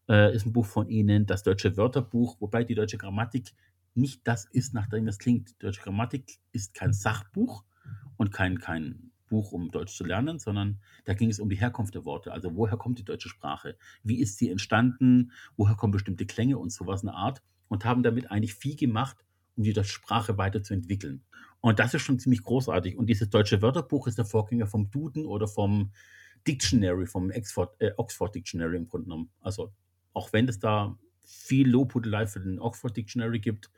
[0.10, 3.54] äh, ist ein Buch von ihnen, das deutsche Wörterbuch, wobei die deutsche Grammatik
[3.94, 5.50] nicht das ist, nach dem es klingt.
[5.50, 7.64] Die deutsche Grammatik ist kein Sachbuch
[8.16, 11.96] und kein, kein Buch, um Deutsch zu lernen, sondern da ging es um die Herkunft
[11.96, 12.32] der Worte.
[12.32, 13.78] Also woher kommt die deutsche Sprache?
[14.04, 15.32] Wie ist sie entstanden?
[15.58, 17.42] Woher kommen bestimmte Klänge und sowas in der Art?
[17.68, 19.18] Und haben damit eigentlich viel gemacht,
[19.58, 21.24] um die deutsche Sprache weiterzuentwickeln.
[21.60, 22.98] Und das ist schon ziemlich großartig.
[22.98, 25.92] Und dieses deutsche Wörterbuch ist der Vorgänger vom Duden oder vom
[26.48, 29.32] Dictionary, vom Oxford, äh, Oxford Dictionary im Grunde genommen.
[29.42, 29.74] Also
[30.18, 33.70] auch wenn es da viel Lobhudelei für den Oxford Dictionary gibt,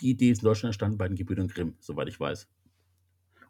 [0.00, 2.48] die Idee ist in Deutschland entstanden bei den Gebrüdern Grimm, soweit ich weiß.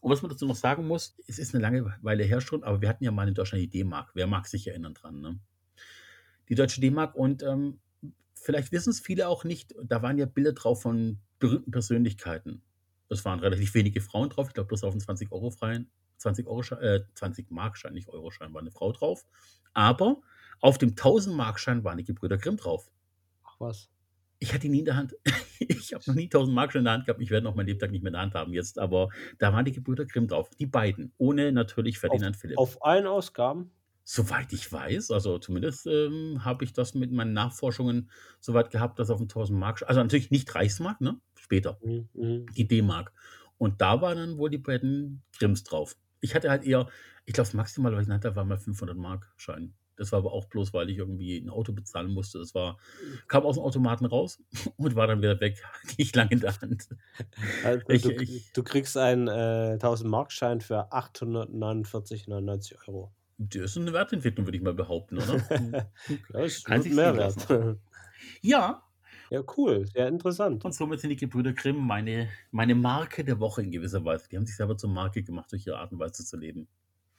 [0.01, 2.81] Und was man dazu noch sagen muss, es ist eine lange Weile her schon, aber
[2.81, 4.13] wir hatten ja mal in Deutschland die D-Mark.
[4.15, 5.21] Wer mag sich erinnern dran?
[5.21, 5.39] Ne?
[6.49, 7.79] Die deutsche D-Mark und ähm,
[8.33, 12.63] vielleicht wissen es viele auch nicht, da waren ja Bilder drauf von berühmten Persönlichkeiten.
[13.11, 16.47] Es waren relativ wenige Frauen drauf, ich glaube bloß auf dem 20 Euro freien, 20
[16.47, 19.27] Euro äh, 20 Markschein, nicht Euroschein, war eine Frau drauf.
[19.75, 20.23] Aber
[20.61, 22.91] auf dem 1000 Markschein waren die Gebrüder Grimm drauf.
[23.45, 23.91] Ach was.
[24.41, 25.15] Ich hatte die nie in der Hand.
[25.61, 27.21] Ich habe noch nie 1000 Markschein in der Hand gehabt.
[27.21, 28.79] Ich werde noch mein Lebtag nicht mehr in der Hand haben jetzt.
[28.79, 30.51] Aber da waren die Gebrüder Grimm drauf.
[30.59, 31.13] Die beiden.
[31.19, 32.59] Ohne natürlich Ferdinand Philipp.
[32.59, 33.73] Auf allen Ausgaben?
[34.05, 39.11] Soweit ich weiß, also zumindest ähm, habe ich das mit meinen Nachforschungen soweit gehabt, dass
[39.11, 41.21] auf dem 1000 Mark, also natürlich nicht Reichsmark, ne?
[41.35, 42.09] Später, Mhm.
[42.15, 42.47] Mhm.
[42.57, 43.13] die D-Mark.
[43.59, 45.97] Und da waren dann wohl die beiden Grimms drauf.
[46.21, 46.89] Ich hatte halt eher,
[47.27, 49.75] ich glaube, das Maximal, was ich hatte, war mal 500 Mark Schein.
[49.99, 52.39] Das war aber auch bloß, weil ich irgendwie ein Auto bezahlen musste.
[52.39, 52.79] Das war,
[53.27, 54.41] kam aus dem Automaten raus
[54.77, 55.63] und war dann wieder weg.
[55.99, 56.89] Nicht lange in der Hand.
[57.65, 63.13] Also Ich- du, ich- du kriegst einen äh, 1000-Mark-Schein für 849,99 Euro.
[63.39, 65.39] Das ist eine Wertentwicklung, würde ich mal behaupten, oder?
[66.33, 67.47] Ja, ist Kann sich mehr wert.
[68.43, 68.83] ja,
[69.31, 69.87] Ja, cool.
[69.93, 70.65] Sehr interessant.
[70.65, 74.29] Und somit sind die Gebrüder Grimm meine, meine Marke der Woche in gewisser Weise.
[74.29, 76.67] Die haben sich selber zur Marke gemacht durch ihre Art und Weise zu leben.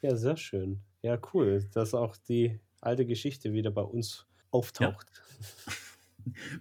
[0.02, 0.82] Ja, sehr schön.
[1.02, 5.08] Ja, cool, dass auch die alte Geschichte wieder bei uns auftaucht.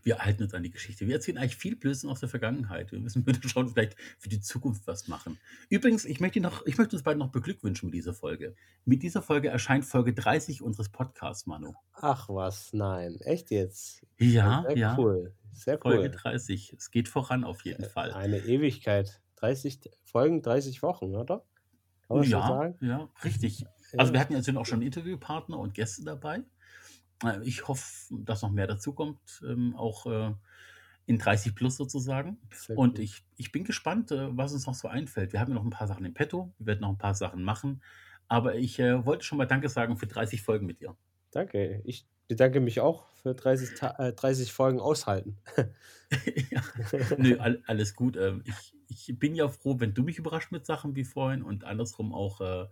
[0.03, 1.07] Wir halten uns an die Geschichte.
[1.07, 2.93] Wir erzählen eigentlich viel Blödsinn aus der Vergangenheit.
[2.93, 5.39] Wir müssen wieder schauen, vielleicht für die Zukunft was machen.
[5.69, 8.55] Übrigens, ich möchte, noch, ich möchte uns beiden noch beglückwünschen mit dieser Folge.
[8.85, 11.75] Mit dieser Folge erscheint Folge 30 unseres Podcasts, Manu.
[11.93, 13.17] Ach was, nein.
[13.21, 14.07] Echt jetzt?
[14.19, 14.97] Ja, Sehr ja.
[14.97, 15.35] cool.
[15.53, 16.11] Sehr Folge cool.
[16.11, 16.75] 30.
[16.79, 18.13] Es geht voran auf jeden Fall.
[18.13, 19.21] Eine Ewigkeit.
[19.37, 21.45] 30 Folgen, 30 Wochen, oder?
[22.07, 22.79] Kann man so Ja, sagen?
[22.81, 23.67] ja, richtig.
[23.97, 24.15] Also Ja.
[24.15, 26.43] wir hatten jetzt auch schon Interviewpartner und Gäste dabei.
[27.25, 30.35] Äh, Ich hoffe, dass noch mehr dazukommt, ähm, auch äh,
[31.07, 32.39] in 30 plus sozusagen.
[32.53, 35.33] Sehr Und ich, ich bin gespannt, äh, was uns noch so einfällt.
[35.33, 37.43] Wir haben ja noch ein paar Sachen im Petto, wir werden noch ein paar Sachen
[37.43, 37.83] machen.
[38.29, 40.97] Aber ich äh, wollte schon mal Danke sagen für 30 Folgen mit dir.
[41.31, 41.81] Danke.
[41.85, 45.39] Ich bedanke mich auch für 30, Ta äh, 30 Folgen aushalten.
[46.51, 46.63] ja.
[47.17, 48.17] Nö, all, alles gut.
[48.17, 51.65] Ähm, ich, ich bin ja froh, wenn du mich überrascht mit Sachen wie vorhin und
[51.65, 52.67] andersrum auch äh,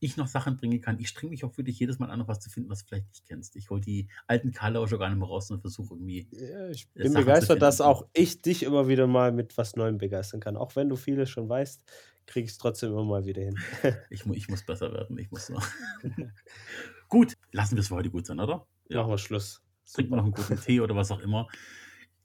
[0.00, 0.98] ich noch Sachen bringen kann.
[1.00, 3.08] Ich streng mich auch wirklich jedes Mal an, noch was zu finden, was du vielleicht
[3.08, 3.56] nicht kennst.
[3.56, 6.28] Ich hole die alten Karlauer gar nicht mehr raus und versuche irgendwie.
[6.30, 9.76] Ja, ich Äh, bin Sachen begeistert, dass auch ich dich immer wieder mal mit was
[9.76, 10.56] Neuem begeistern kann.
[10.56, 11.82] Auch wenn du vieles schon weißt,
[12.26, 13.58] kriege ich es trotzdem immer mal wieder hin.
[14.10, 15.18] Ich, mu ich muss besser werden.
[15.18, 15.66] Ich muss noch.
[17.08, 18.66] gut, lassen wir es für heute gut sein, oder?
[18.90, 19.62] Machen wir Schluss.
[19.92, 21.48] Trinken wir noch einen guten Tee oder was auch immer.